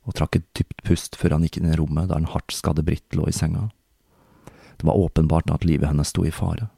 og 0.07 0.15
trakk 0.15 0.37
et 0.39 0.47
dypt 0.55 0.85
pust 0.87 1.17
før 1.19 1.35
han 1.35 1.43
gikk 1.47 1.59
inn 1.59 1.73
i 1.73 1.77
rommet 1.79 2.07
der 2.07 2.21
den 2.21 2.31
hardt 2.31 2.55
skadde 2.55 2.85
Britt 2.87 3.17
lå 3.19 3.27
i 3.27 3.35
senga. 3.35 3.65
Det 4.79 4.87
var 4.87 4.95
åpenbart 4.95 5.51
at 5.51 5.67
livet 5.67 5.91
hennes 5.91 6.13
sto 6.15 6.23
i 6.23 6.31
fare. 6.31 6.69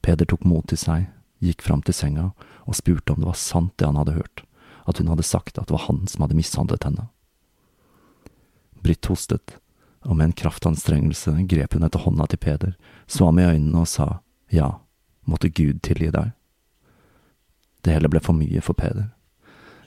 Peder 0.00 0.24
tok 0.24 0.46
mot 0.48 0.64
til 0.70 0.80
seg, 0.80 1.10
gikk 1.44 1.60
fram 1.66 1.82
til 1.84 1.92
senga 1.92 2.30
og 2.64 2.78
spurte 2.78 3.12
om 3.12 3.20
det 3.20 3.28
var 3.28 3.36
sant 3.36 3.74
det 3.76 3.90
han 3.90 3.98
hadde 4.00 4.16
hørt, 4.16 4.42
at 4.88 5.02
hun 5.02 5.12
hadde 5.12 5.26
sagt 5.28 5.60
at 5.60 5.68
det 5.68 5.76
var 5.76 5.84
han 5.84 6.06
som 6.08 6.24
hadde 6.24 6.38
mishandlet 6.38 6.88
henne. 6.88 7.10
Britt 8.80 9.10
hostet, 9.12 9.58
og 10.08 10.16
med 10.16 10.30
en 10.30 10.38
kraftanstrengelse 10.38 11.34
grep 11.50 11.76
hun 11.76 11.84
etter 11.84 12.06
hånda 12.06 12.30
til 12.32 12.40
Peder, 12.40 12.72
så 13.04 13.28
ham 13.28 13.42
i 13.42 13.50
øynene 13.50 13.84
og 13.84 13.92
sa 13.92 14.08
ja, 14.48 14.78
måtte 15.28 15.52
Gud 15.52 15.84
tilgi 15.84 16.08
deg. 16.14 16.32
Det 17.84 17.92
hele 17.92 18.08
ble 18.08 18.24
for 18.24 18.32
mye 18.32 18.64
for 18.64 18.78
Peder. 18.78 19.10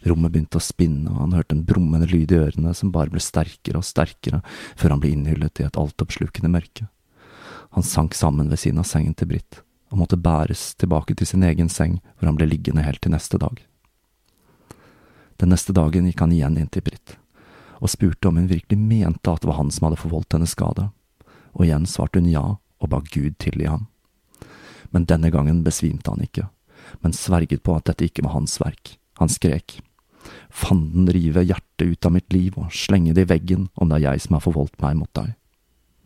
Rommet 0.03 0.33
begynte 0.33 0.57
å 0.57 0.63
spinne, 0.63 1.11
og 1.11 1.19
han 1.25 1.35
hørte 1.37 1.55
en 1.55 1.65
brummende 1.65 2.07
lyd 2.09 2.31
i 2.33 2.39
ørene 2.41 2.73
som 2.77 2.93
bare 2.93 3.13
ble 3.13 3.21
sterkere 3.21 3.81
og 3.81 3.85
sterkere 3.85 4.41
før 4.79 4.95
han 4.95 5.01
ble 5.03 5.11
innhyllet 5.13 5.61
i 5.61 5.67
et 5.67 5.77
altoppslukende 5.77 6.49
mørke. 6.49 6.87
Han 7.77 7.85
sank 7.85 8.17
sammen 8.17 8.49
ved 8.49 8.59
siden 8.59 8.81
av 8.81 8.87
sengen 8.89 9.13
til 9.15 9.29
Britt, 9.29 9.61
og 9.91 10.01
måtte 10.01 10.19
bæres 10.19 10.71
tilbake 10.81 11.15
til 11.15 11.29
sin 11.29 11.45
egen 11.47 11.69
seng, 11.69 11.99
hvor 12.17 12.31
han 12.31 12.39
ble 12.39 12.49
liggende 12.49 12.83
helt 12.85 13.03
til 13.03 13.13
neste 13.13 13.39
dag. 13.41 13.61
Den 15.41 15.53
neste 15.53 15.73
dagen 15.73 16.09
gikk 16.09 16.23
han 16.25 16.33
igjen 16.33 16.57
inn 16.59 16.71
til 16.73 16.83
Britt, 16.85 17.15
og 17.81 17.93
spurte 17.93 18.29
om 18.29 18.41
hun 18.41 18.49
virkelig 18.49 18.77
mente 18.77 19.31
at 19.31 19.41
det 19.41 19.49
var 19.49 19.59
han 19.61 19.71
som 19.73 19.87
hadde 19.87 20.01
forvoldt 20.01 20.35
henne 20.35 20.49
skade, 20.49 20.89
og 21.53 21.65
igjen 21.65 21.87
svarte 21.89 22.21
hun 22.21 22.29
ja 22.31 22.43
og 22.81 22.89
ba 22.89 23.01
Gud 23.05 23.37
tilgi 23.41 23.69
ham. 23.69 23.85
Men 24.91 25.05
denne 25.07 25.31
gangen 25.31 25.61
besvimte 25.63 26.11
han 26.11 26.25
ikke, 26.25 26.47
men 27.05 27.15
sverget 27.15 27.63
på 27.63 27.77
at 27.77 27.87
dette 27.87 28.09
ikke 28.09 28.25
var 28.25 28.35
hans 28.35 28.57
verk. 28.61 28.97
Han 29.21 29.29
skrek. 29.29 29.79
Fanden 30.51 31.07
rive 31.07 31.43
hjertet 31.47 31.87
ut 31.87 32.05
av 32.05 32.11
mitt 32.11 32.33
liv 32.33 32.57
og 32.59 32.73
slenge 32.75 33.13
det 33.15 33.23
i 33.23 33.29
veggen 33.31 33.69
om 33.79 33.89
det 33.89 34.01
er 34.01 34.11
jeg 34.11 34.25
som 34.25 34.35
har 34.35 34.43
forvoldt 34.43 34.75
meg 34.83 34.97
mot 34.99 35.11
deg. 35.15 35.31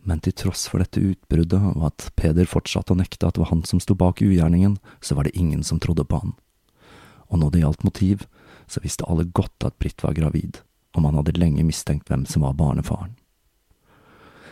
Men 0.05 0.21
til 0.21 0.35
tross 0.37 0.67
for 0.69 0.83
dette 0.83 1.01
utbruddet 1.01 1.61
og 1.71 1.87
at 1.87 2.11
Peder 2.19 2.45
fortsatte 2.45 2.93
å 2.93 2.99
nekte 2.99 3.25
at 3.25 3.35
det 3.35 3.41
var 3.41 3.49
han 3.49 3.63
som 3.65 3.81
sto 3.81 3.97
bak 3.97 4.21
ugjerningen, 4.21 4.77
så 5.01 5.17
var 5.17 5.25
det 5.25 5.33
ingen 5.33 5.65
som 5.65 5.81
trodde 5.81 6.05
på 6.05 6.21
han. 6.21 6.35
Og 7.33 7.41
når 7.41 7.55
det 7.55 7.63
gjaldt 7.63 7.87
motiv, 7.87 8.27
så 8.69 8.83
visste 8.85 9.07
alle 9.09 9.25
godt 9.25 9.65
at 9.65 9.77
Britt 9.81 10.05
var 10.05 10.13
gravid, 10.13 10.61
og 10.93 11.07
man 11.07 11.17
hadde 11.17 11.39
lenge 11.41 11.65
mistenkt 11.65 12.11
hvem 12.11 12.27
som 12.29 12.45
var 12.45 12.53
barnefaren. 12.59 13.17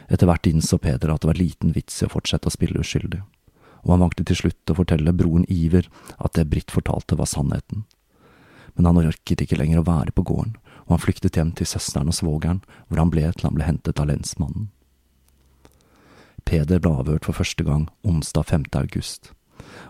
Etter 0.09 0.25
hvert 0.27 0.49
innså 0.49 0.81
Peder 0.81 1.13
at 1.13 1.21
det 1.21 1.29
var 1.29 1.37
liten 1.37 1.77
vits 1.77 2.01
i 2.01 2.09
å 2.09 2.11
fortsette 2.11 2.49
å 2.49 2.53
spille 2.53 2.81
uskyldig, 2.81 3.21
og 3.85 3.93
han 3.93 4.01
valgte 4.07 4.25
til 4.25 4.41
slutt 4.41 4.73
å 4.73 4.79
fortelle 4.81 5.13
broren 5.13 5.45
Iver 5.53 5.85
at 6.17 6.33
det 6.33 6.49
Britt 6.49 6.73
fortalte 6.73 7.19
var 7.19 7.29
sannheten 7.29 7.85
men 8.75 8.87
han 8.89 9.01
orket 9.03 9.43
ikke 9.43 9.57
lenger 9.59 9.81
å 9.81 9.87
være 9.87 10.13
på 10.15 10.25
gården, 10.27 10.55
og 10.85 10.95
han 10.95 11.03
flyktet 11.03 11.37
hjem 11.39 11.53
til 11.57 11.69
søsteren 11.69 12.09
og 12.11 12.17
svogeren, 12.17 12.63
hvor 12.87 13.01
han 13.01 13.11
ble 13.13 13.29
til 13.31 13.47
han 13.47 13.57
ble 13.57 13.67
hentet 13.67 14.01
av 14.01 14.09
lensmannen. 14.09 14.71
Peder 16.43 16.81
ble 16.83 16.91
avhørt 16.91 17.27
for 17.27 17.37
første 17.37 17.63
gang 17.63 17.87
onsdag 18.03 18.49
5. 18.49 18.67
august, 18.81 19.31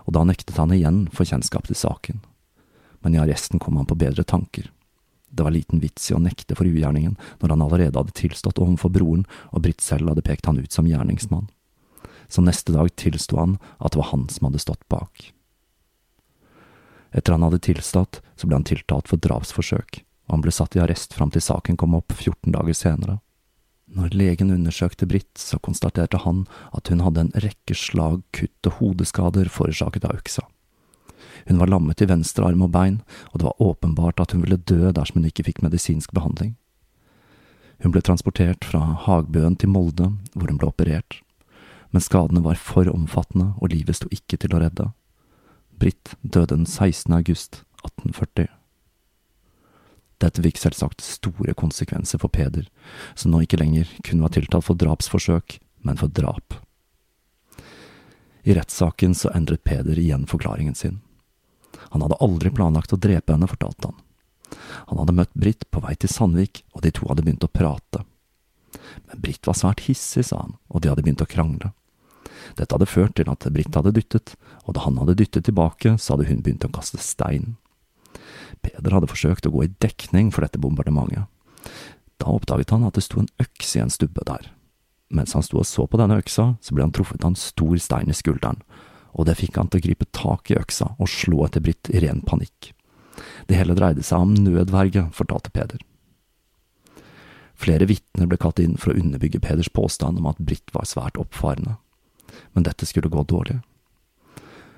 og 0.06 0.14
da 0.14 0.22
nektet 0.26 0.60
han 0.60 0.72
igjen 0.74 1.04
for 1.12 1.26
kjennskap 1.26 1.66
til 1.66 1.78
saken. 1.78 2.22
Men 3.02 3.16
i 3.16 3.20
arresten 3.20 3.60
kom 3.60 3.76
han 3.76 3.88
på 3.88 3.98
bedre 3.98 4.24
tanker. 4.24 4.70
Det 5.34 5.42
var 5.42 5.50
liten 5.50 5.82
vits 5.82 6.06
i 6.10 6.14
å 6.14 6.22
nekte 6.22 6.54
for 6.54 6.68
ugjerningen 6.68 7.16
når 7.42 7.52
han 7.52 7.64
allerede 7.64 7.98
hadde 7.98 8.14
tilstått 8.14 8.60
overfor 8.62 8.92
broren 8.94 9.24
og 9.50 9.64
Britt 9.66 9.82
selv 9.82 10.12
hadde 10.12 10.22
pekt 10.24 10.46
han 10.46 10.60
ut 10.62 10.72
som 10.72 10.86
gjerningsmann. 10.86 11.48
Så 12.30 12.44
neste 12.44 12.72
dag 12.72 12.92
tilsto 12.96 13.40
han 13.40 13.58
at 13.80 13.92
det 13.92 14.00
var 14.00 14.12
han 14.12 14.28
som 14.30 14.46
hadde 14.48 14.62
stått 14.62 14.86
bak. 14.88 15.32
Etter 17.14 17.36
han 17.36 17.44
hadde 17.46 17.62
tilstått, 17.62 18.20
så 18.36 18.48
ble 18.48 18.58
han 18.58 18.66
tiltalt 18.66 19.08
for 19.10 19.22
drapsforsøk, 19.22 20.00
og 20.26 20.34
han 20.34 20.42
ble 20.42 20.54
satt 20.54 20.74
i 20.74 20.82
arrest 20.82 21.14
fram 21.14 21.30
til 21.30 21.44
saken 21.44 21.78
kom 21.78 21.94
opp 21.94 22.10
14 22.16 22.50
dager 22.56 22.74
senere. 22.74 23.20
Når 23.94 24.16
legen 24.18 24.50
undersøkte 24.50 25.06
Britt, 25.06 25.36
så 25.38 25.60
konstaterte 25.62 26.18
han 26.24 26.42
at 26.74 26.90
hun 26.90 27.04
hadde 27.04 27.22
en 27.22 27.34
rekke 27.44 27.76
slag, 27.78 28.24
kutt 28.34 28.70
og 28.70 28.80
hodeskader 28.80 29.50
forårsaket 29.52 30.08
av 30.08 30.16
øksa. 30.18 30.46
Hun 31.46 31.60
var 31.60 31.70
lammet 31.70 32.02
i 32.02 32.08
venstre 32.08 32.48
arm 32.48 32.64
og 32.66 32.72
bein, 32.74 32.98
og 33.30 33.38
det 33.38 33.46
var 33.46 33.62
åpenbart 33.62 34.22
at 34.24 34.34
hun 34.34 34.42
ville 34.42 34.58
dø 34.58 34.90
dersom 34.90 35.20
hun 35.20 35.28
ikke 35.28 35.46
fikk 35.46 35.62
medisinsk 35.62 36.10
behandling. 36.16 36.56
Hun 37.84 37.94
ble 37.94 38.02
transportert 38.02 38.64
fra 38.66 38.80
Hagbøen 39.04 39.58
til 39.60 39.70
Molde, 39.70 40.10
hvor 40.32 40.50
hun 40.50 40.58
ble 40.58 40.72
operert, 40.72 41.20
men 41.94 42.02
skadene 42.02 42.42
var 42.42 42.58
for 42.58 42.88
omfattende 42.90 43.52
og 43.60 43.70
livet 43.70 44.00
sto 44.00 44.10
ikke 44.10 44.40
til 44.40 44.56
å 44.56 44.64
redde. 44.64 44.88
Britt 45.84 46.14
døde 46.22 46.54
den 46.54 46.66
16. 46.66 47.12
august 47.12 47.58
1840. 47.84 48.46
Dette 50.24 50.44
fikk 50.46 50.56
selvsagt 50.56 51.04
store 51.04 51.52
konsekvenser 51.60 52.22
for 52.22 52.32
Peder, 52.32 52.70
som 53.12 53.34
nå 53.34 53.42
ikke 53.44 53.58
lenger 53.60 53.90
kun 54.06 54.22
var 54.24 54.32
tiltalt 54.32 54.64
for 54.64 54.80
drapsforsøk, 54.80 55.58
men 55.84 56.00
for 56.00 56.08
drap. 56.08 56.56
I 58.48 58.56
rettssaken 58.56 59.12
så 59.12 59.34
endret 59.36 59.60
Peder 59.68 60.00
igjen 60.00 60.24
forklaringen 60.30 60.72
sin. 60.72 61.02
Han 61.92 62.00
hadde 62.00 62.20
aldri 62.24 62.54
planlagt 62.56 62.96
å 62.96 63.02
drepe 63.04 63.36
henne, 63.36 63.52
fortalte 63.52 63.92
han. 63.92 64.00
Han 64.88 65.04
hadde 65.04 65.18
møtt 65.20 65.36
Britt 65.36 65.68
på 65.68 65.84
vei 65.84 65.98
til 66.00 66.08
Sandvik, 66.08 66.64
og 66.72 66.80
de 66.80 66.96
to 66.96 67.12
hadde 67.12 67.28
begynt 67.28 67.44
å 67.44 67.52
prate. 67.60 68.06
Men 69.10 69.20
Britt 69.20 69.44
var 69.44 69.60
svært 69.60 69.84
hissig, 69.84 70.30
sa 70.32 70.46
han, 70.46 70.56
og 70.72 70.80
de 70.80 70.94
hadde 70.94 71.04
begynt 71.04 71.28
å 71.28 71.28
krangle. 71.28 71.74
Dette 72.54 72.74
hadde 72.74 72.88
ført 72.88 73.16
til 73.18 73.30
at 73.30 73.46
Britt 73.50 73.74
hadde 73.74 73.94
dyttet, 73.94 74.34
og 74.64 74.76
da 74.76 74.84
han 74.84 74.98
hadde 75.00 75.16
dyttet 75.18 75.48
tilbake, 75.48 75.96
så 75.98 76.14
hadde 76.14 76.28
hun 76.30 76.42
begynt 76.44 76.66
å 76.66 76.72
kaste 76.74 77.00
stein. 77.02 77.56
Peder 78.64 78.94
hadde 78.94 79.10
forsøkt 79.10 79.48
å 79.48 79.52
gå 79.54 79.66
i 79.66 79.72
dekning 79.82 80.30
for 80.32 80.46
dette 80.46 80.60
bombardementet. 80.62 81.26
Da 82.22 82.30
oppdaget 82.30 82.70
han 82.70 82.86
at 82.86 82.96
det 82.96 83.04
sto 83.04 83.20
en 83.20 83.32
øks 83.42 83.74
i 83.74 83.82
en 83.82 83.92
stubbe 83.92 84.22
der. 84.28 84.52
Mens 85.14 85.34
han 85.36 85.44
sto 85.44 85.60
og 85.60 85.68
så 85.68 85.86
på 85.90 85.98
denne 86.00 86.18
øksa, 86.20 86.54
så 86.62 86.74
ble 86.74 86.86
han 86.86 86.94
truffet 86.94 87.24
av 87.24 87.32
en 87.32 87.38
stor 87.38 87.74
stein 87.82 88.10
i 88.10 88.16
skulderen, 88.16 88.62
og 89.14 89.28
det 89.28 89.36
fikk 89.38 89.58
han 89.60 89.68
til 89.70 89.82
å 89.82 89.86
gripe 89.88 90.08
tak 90.16 90.50
i 90.50 90.58
øksa 90.58 90.94
og 90.98 91.10
slå 91.10 91.44
etter 91.46 91.62
Britt 91.62 91.90
i 91.92 92.02
ren 92.02 92.22
panikk. 92.26 92.72
Det 93.46 93.58
hele 93.58 93.76
dreide 93.78 94.02
seg 94.02 94.24
om 94.24 94.34
nødverge, 94.34 95.06
fortalte 95.14 95.52
Peder. 95.54 95.82
Flere 97.54 97.86
vitner 97.86 98.26
ble 98.26 98.38
kalt 98.40 98.58
inn 98.58 98.74
for 98.80 98.90
å 98.90 98.98
underbygge 98.98 99.42
Peders 99.44 99.70
påstand 99.70 100.18
om 100.18 100.26
at 100.30 100.40
Britt 100.42 100.72
var 100.74 100.88
svært 100.90 101.20
oppfarende, 101.20 101.76
men 102.52 102.66
dette 102.66 102.86
skulle 102.86 103.12
gå 103.12 103.22
dårlig. 103.28 103.60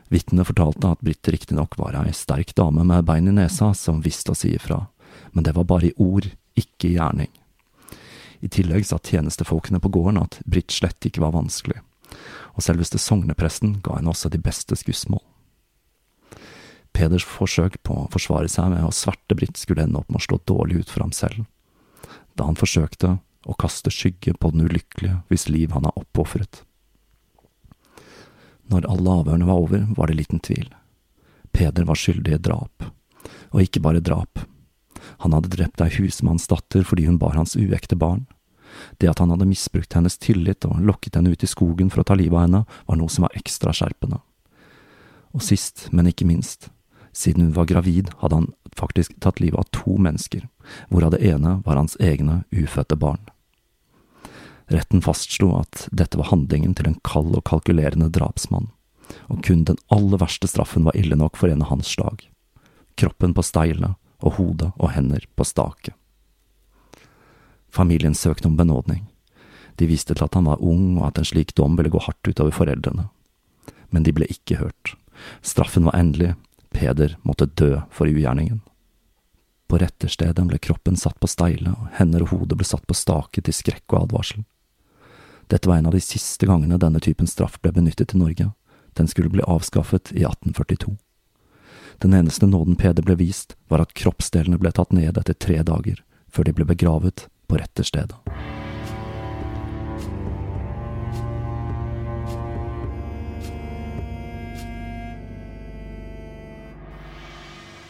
Vitnet 0.09 0.47
fortalte 0.47 0.93
at 0.95 1.03
Britt 1.03 1.29
riktignok 1.29 1.75
var 1.79 1.97
ei 1.99 2.13
sterk 2.15 2.55
dame 2.55 2.85
med 2.87 3.07
bein 3.09 3.27
i 3.27 3.35
nesa 3.35 3.73
som 3.75 4.05
visste 4.05 4.33
å 4.33 4.39
si 4.39 4.53
ifra, 4.55 4.85
men 5.33 5.45
det 5.45 5.57
var 5.57 5.67
bare 5.67 5.91
i 5.91 5.97
ord, 5.97 6.29
ikke 6.55 6.91
i 6.91 6.95
gjerning. 6.95 7.33
I 8.41 8.49
tillegg 8.53 8.87
sa 8.87 9.01
tjenestefolkene 9.03 9.81
på 9.83 9.91
gården 9.91 10.21
at 10.23 10.39
Britt 10.47 10.75
slett 10.75 11.09
ikke 11.09 11.25
var 11.25 11.35
vanskelig, 11.35 11.81
og 12.55 12.63
selveste 12.63 13.01
sognepresten 13.03 13.81
ga 13.83 13.99
henne 13.99 14.13
også 14.13 14.31
de 14.31 14.41
beste 14.43 14.79
skussmål. 14.79 15.25
Peders 16.97 17.27
forsøk 17.29 17.81
på 17.85 17.97
å 18.05 18.09
forsvare 18.13 18.49
seg 18.49 18.71
med 18.73 18.87
å 18.87 18.95
sverte 18.95 19.37
Britt 19.37 19.59
skulle 19.61 19.85
ende 19.85 20.01
opp 20.01 20.09
med 20.09 20.23
å 20.23 20.27
slå 20.29 20.39
dårlig 20.49 20.85
ut 20.85 20.93
for 20.93 21.05
ham 21.05 21.13
selv, 21.13 21.45
da 22.39 22.47
han 22.49 22.57
forsøkte 22.57 23.19
å 23.47 23.57
kaste 23.59 23.93
skygge 23.93 24.35
på 24.41 24.53
den 24.55 24.65
ulykkelige 24.67 25.21
hvis 25.31 25.49
liv 25.51 25.75
han 25.77 25.89
har 25.89 25.99
oppofret. 25.99 26.63
Når 28.73 28.89
alle 28.91 29.15
avhørene 29.21 29.47
var 29.47 29.63
over, 29.63 29.87
var 29.97 30.11
det 30.11 30.19
liten 30.19 30.43
tvil. 30.43 30.69
Peder 31.55 31.87
var 31.87 31.99
skyldig 31.99 32.35
i 32.35 32.43
drap. 32.43 32.89
Og 33.55 33.63
ikke 33.63 33.83
bare 33.83 34.03
drap. 34.03 34.43
Han 35.23 35.37
hadde 35.37 35.53
drept 35.55 35.83
ei 35.85 35.93
husmannsdatter 35.99 36.85
fordi 36.87 37.07
hun 37.07 37.21
bar 37.23 37.37
hans 37.39 37.55
uekte 37.57 37.97
barn. 37.97 38.27
Det 38.99 39.09
at 39.09 39.23
han 39.23 39.31
hadde 39.33 39.49
misbrukt 39.49 39.95
hennes 39.97 40.19
tillit 40.21 40.67
og 40.69 40.83
lokket 40.83 41.17
henne 41.17 41.33
ut 41.33 41.45
i 41.45 41.49
skogen 41.49 41.91
for 41.93 42.03
å 42.03 42.09
ta 42.09 42.17
livet 42.19 42.37
av 42.37 42.47
henne, 42.47 42.65
var 42.89 42.99
noe 42.99 43.13
som 43.13 43.25
var 43.25 43.39
ekstra 43.39 43.73
skjerpende. 43.77 44.19
Og 45.37 45.45
sist, 45.45 45.87
men 45.93 46.11
ikke 46.11 46.27
minst, 46.29 46.69
siden 47.17 47.47
hun 47.47 47.55
var 47.57 47.71
gravid, 47.71 48.11
hadde 48.21 48.43
han 48.43 48.51
faktisk 48.77 49.17
tatt 49.25 49.41
livet 49.41 49.63
av 49.63 49.71
to 49.73 49.97
mennesker, 49.97 50.45
hvorav 50.91 51.15
det 51.15 51.23
ene 51.25 51.61
var 51.65 51.79
hans 51.81 51.97
egne 52.03 52.43
ufødte 52.53 52.99
barn. 53.01 53.23
Retten 54.67 55.03
fastslo 55.03 55.53
at 55.61 55.87
dette 55.95 56.19
var 56.19 56.33
handlingen 56.33 56.75
til 56.75 56.89
en 56.91 56.99
kald 57.07 57.37
og 57.39 57.45
kalkulerende 57.47 58.09
drapsmann, 58.11 58.71
og 59.31 59.45
kun 59.47 59.63
den 59.69 59.79
aller 59.95 60.19
verste 60.19 60.51
straffen 60.51 60.87
var 60.89 60.97
ille 60.99 61.19
nok 61.19 61.39
for 61.39 61.53
en 61.53 61.63
av 61.63 61.71
hans 61.71 61.93
slag. 61.95 62.25
Kroppen 62.99 63.35
på 63.37 63.45
steilet 63.47 63.95
og 64.25 64.41
hodet 64.41 64.73
og 64.75 64.91
hender 64.97 65.27
på 65.37 65.47
stake. 65.47 65.95
Familien 67.71 68.15
søkte 68.15 68.49
om 68.49 68.57
benådning. 68.57 69.05
De 69.77 69.87
viste 69.87 70.15
til 70.15 70.25
at 70.25 70.35
han 70.35 70.49
var 70.49 70.63
ung 70.65 70.97
og 70.97 71.11
at 71.11 71.21
en 71.21 71.29
slik 71.29 71.53
dom 71.55 71.77
ville 71.77 71.93
gå 71.93 72.01
hardt 72.01 72.27
utover 72.27 72.55
foreldrene. 72.57 73.11
Men 73.93 74.03
de 74.03 74.15
ble 74.17 74.27
ikke 74.33 74.59
hørt. 74.63 74.97
Straffen 75.45 75.87
var 75.87 75.99
endelig, 75.99 76.35
Peder 76.73 77.15
måtte 77.23 77.47
dø 77.47 77.79
for 77.93 78.09
ugjerningen. 78.11 78.61
På 79.67 79.79
retterstedet 79.81 80.43
ble 80.49 80.59
kroppen 80.63 80.97
satt 80.99 81.19
på 81.21 81.29
steile, 81.31 81.73
og 81.73 81.95
hender 81.99 82.25
og 82.25 82.33
hode 82.35 82.59
ble 82.59 82.67
satt 82.67 82.85
på 82.87 82.97
stake 82.97 83.43
til 83.43 83.55
skrekk 83.57 83.85
og 83.95 84.07
advarsel. 84.07 84.45
Dette 85.47 85.69
var 85.69 85.77
en 85.77 85.87
av 85.87 85.93
de 85.93 86.01
siste 86.01 86.47
gangene 86.47 86.79
denne 86.79 87.01
typen 87.01 87.27
straff 87.27 87.61
ble 87.63 87.71
benyttet 87.73 88.15
i 88.15 88.19
Norge. 88.19 88.51
Den 88.99 89.09
skulle 89.09 89.31
bli 89.31 89.43
avskaffet 89.47 90.11
i 90.13 90.25
1842. 90.25 90.97
Den 91.99 92.15
eneste 92.15 92.47
nåden 92.47 92.77
Peder 92.77 93.03
ble 93.03 93.15
vist, 93.15 93.55
var 93.69 93.85
at 93.85 93.95
kroppsdelene 93.95 94.59
ble 94.59 94.73
tatt 94.75 94.93
ned 94.93 95.17
etter 95.17 95.39
tre 95.39 95.63
dager, 95.63 96.03
før 96.29 96.49
de 96.49 96.57
ble 96.57 96.67
begravet 96.67 97.29
på 97.47 97.61
retterstedet. 97.63 98.19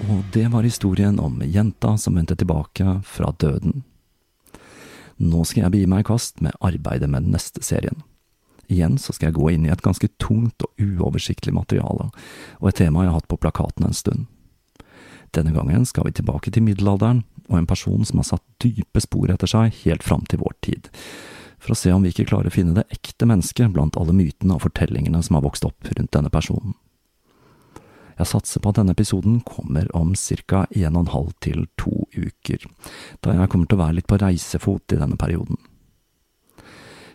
Og 0.07 0.23
det 0.33 0.47
var 0.53 0.63
historien 0.63 1.19
om 1.19 1.41
jenta 1.43 1.97
som 1.99 2.15
vendte 2.15 2.37
tilbake 2.37 3.01
fra 3.03 3.33
døden. 3.41 3.83
Nå 5.23 5.45
skal 5.49 5.67
jeg 5.67 5.73
begi 5.73 5.89
meg 5.89 6.05
i 6.05 6.09
kast 6.11 6.43
med 6.45 6.57
arbeidet 6.61 7.09
med 7.09 7.25
den 7.25 7.37
neste 7.37 7.63
serien. 7.65 8.03
Igjen 8.67 8.97
så 8.99 9.15
skal 9.15 9.31
jeg 9.31 9.39
gå 9.39 9.51
inn 9.55 9.67
i 9.67 9.73
et 9.73 9.85
ganske 9.85 10.09
tungt 10.23 10.65
og 10.67 10.83
uoversiktlig 10.83 11.55
materiale, 11.55 12.11
og 12.59 12.69
et 12.69 12.81
tema 12.83 13.05
jeg 13.05 13.13
har 13.13 13.21
hatt 13.21 13.31
på 13.31 13.39
plakaten 13.41 13.87
en 13.87 13.97
stund. 13.97 14.27
Denne 15.37 15.55
gangen 15.55 15.87
skal 15.87 16.07
vi 16.09 16.17
tilbake 16.17 16.51
til 16.53 16.65
middelalderen, 16.67 17.25
og 17.49 17.61
en 17.61 17.69
person 17.69 18.05
som 18.05 18.21
har 18.21 18.29
satt 18.29 18.45
dype 18.63 19.01
spor 19.03 19.31
etter 19.31 19.51
seg 19.51 19.75
helt 19.85 20.05
fram 20.07 20.25
til 20.27 20.43
vår 20.43 20.57
tid, 20.67 20.91
for 21.63 21.73
å 21.73 21.79
se 21.79 21.93
om 21.95 22.03
vi 22.05 22.13
ikke 22.13 22.29
klarer 22.33 22.51
å 22.51 22.55
finne 22.55 22.75
det 22.77 22.89
ekte 22.95 23.29
mennesket 23.29 23.73
blant 23.75 23.97
alle 24.01 24.15
mytene 24.17 24.57
og 24.57 24.67
fortellingene 24.67 25.23
som 25.25 25.39
har 25.39 25.47
vokst 25.47 25.67
opp 25.69 25.89
rundt 25.93 26.13
denne 26.13 26.33
personen. 26.33 26.75
Jeg 28.17 28.31
satser 28.31 28.63
på 28.65 28.73
at 28.73 28.79
denne 28.81 28.95
episoden 28.97 29.41
kommer 29.45 29.89
om 29.97 30.15
ca. 30.17 30.67
en 30.71 30.97
og 30.97 31.03
en 31.03 31.13
halv 31.13 31.33
til 31.45 31.67
2 31.77 31.93
uker, 32.17 32.67
da 33.21 33.37
jeg 33.37 33.51
kommer 33.53 33.69
til 33.69 33.77
å 33.77 33.85
være 33.85 33.99
litt 33.99 34.09
på 34.09 34.21
reisefot 34.23 34.97
i 34.97 35.01
denne 35.01 35.19
perioden. 35.21 35.59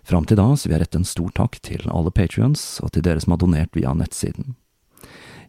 Fram 0.04 0.26
til 0.26 0.38
da 0.38 0.48
så 0.56 0.68
vil 0.68 0.78
jeg 0.78 0.84
rette 0.86 1.02
en 1.02 1.08
stor 1.08 1.30
takk 1.38 1.60
til 1.66 1.86
alle 1.90 2.14
patrions 2.14 2.82
og 2.82 2.94
til 2.94 3.06
dere 3.06 3.22
som 3.22 3.34
har 3.34 3.42
donert 3.42 3.78
via 3.78 3.94
nettsiden. 3.98 4.56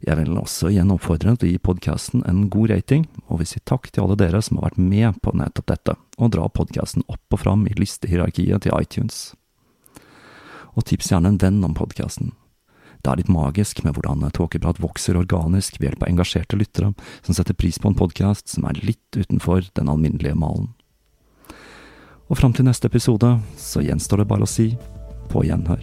Jeg 0.02 0.18
vil 0.18 0.34
også 0.34 0.72
igjen 0.72 0.90
oppfordre 0.90 1.36
til 1.38 1.46
å 1.46 1.52
gi 1.52 1.62
podkasten 1.62 2.24
en 2.26 2.48
god 2.50 2.72
rating, 2.72 3.04
og 3.30 3.38
vil 3.38 3.48
si 3.52 3.60
takk 3.62 3.86
til 3.92 4.02
alle 4.02 4.18
dere 4.18 4.40
som 4.42 4.58
har 4.58 4.72
vært 4.72 4.80
med 4.82 5.20
på 5.22 5.34
nettopp 5.38 5.68
dette, 5.70 5.94
og 6.18 6.32
dra 6.34 6.48
podkasten 6.50 7.06
opp 7.06 7.36
og 7.36 7.42
fram 7.44 7.68
i 7.70 7.76
listehierarkiet 7.78 8.66
til 8.66 8.74
iTunes. 8.74 9.20
Og 10.74 10.88
tips 10.88 11.12
gjerne 11.12 11.30
en 11.30 11.38
venn 11.38 11.62
om 11.62 11.76
podkasten. 11.78 12.32
Det 13.02 13.10
er 13.10 13.18
litt 13.18 13.32
magisk 13.34 13.80
med 13.82 13.96
hvordan 13.96 14.22
Tåkeprat 14.30 14.78
vokser 14.82 15.18
organisk 15.18 15.80
ved 15.80 15.88
hjelp 15.88 16.04
av 16.04 16.12
engasjerte 16.12 16.58
lyttere 16.58 16.92
som 17.26 17.34
setter 17.34 17.56
pris 17.58 17.80
på 17.82 17.90
en 17.90 17.98
podkast 17.98 18.52
som 18.54 18.68
er 18.70 18.78
litt 18.86 19.18
utenfor 19.18 19.66
den 19.74 19.90
alminnelige 19.90 20.38
malen. 20.38 20.70
Og 22.30 22.38
fram 22.38 22.54
til 22.54 22.68
neste 22.68 22.86
episode 22.86 23.34
så 23.58 23.82
gjenstår 23.82 24.22
det 24.22 24.30
bare 24.30 24.46
å 24.46 24.52
si 24.54 24.70
på 25.32 25.42
gjenhør. 25.48 25.82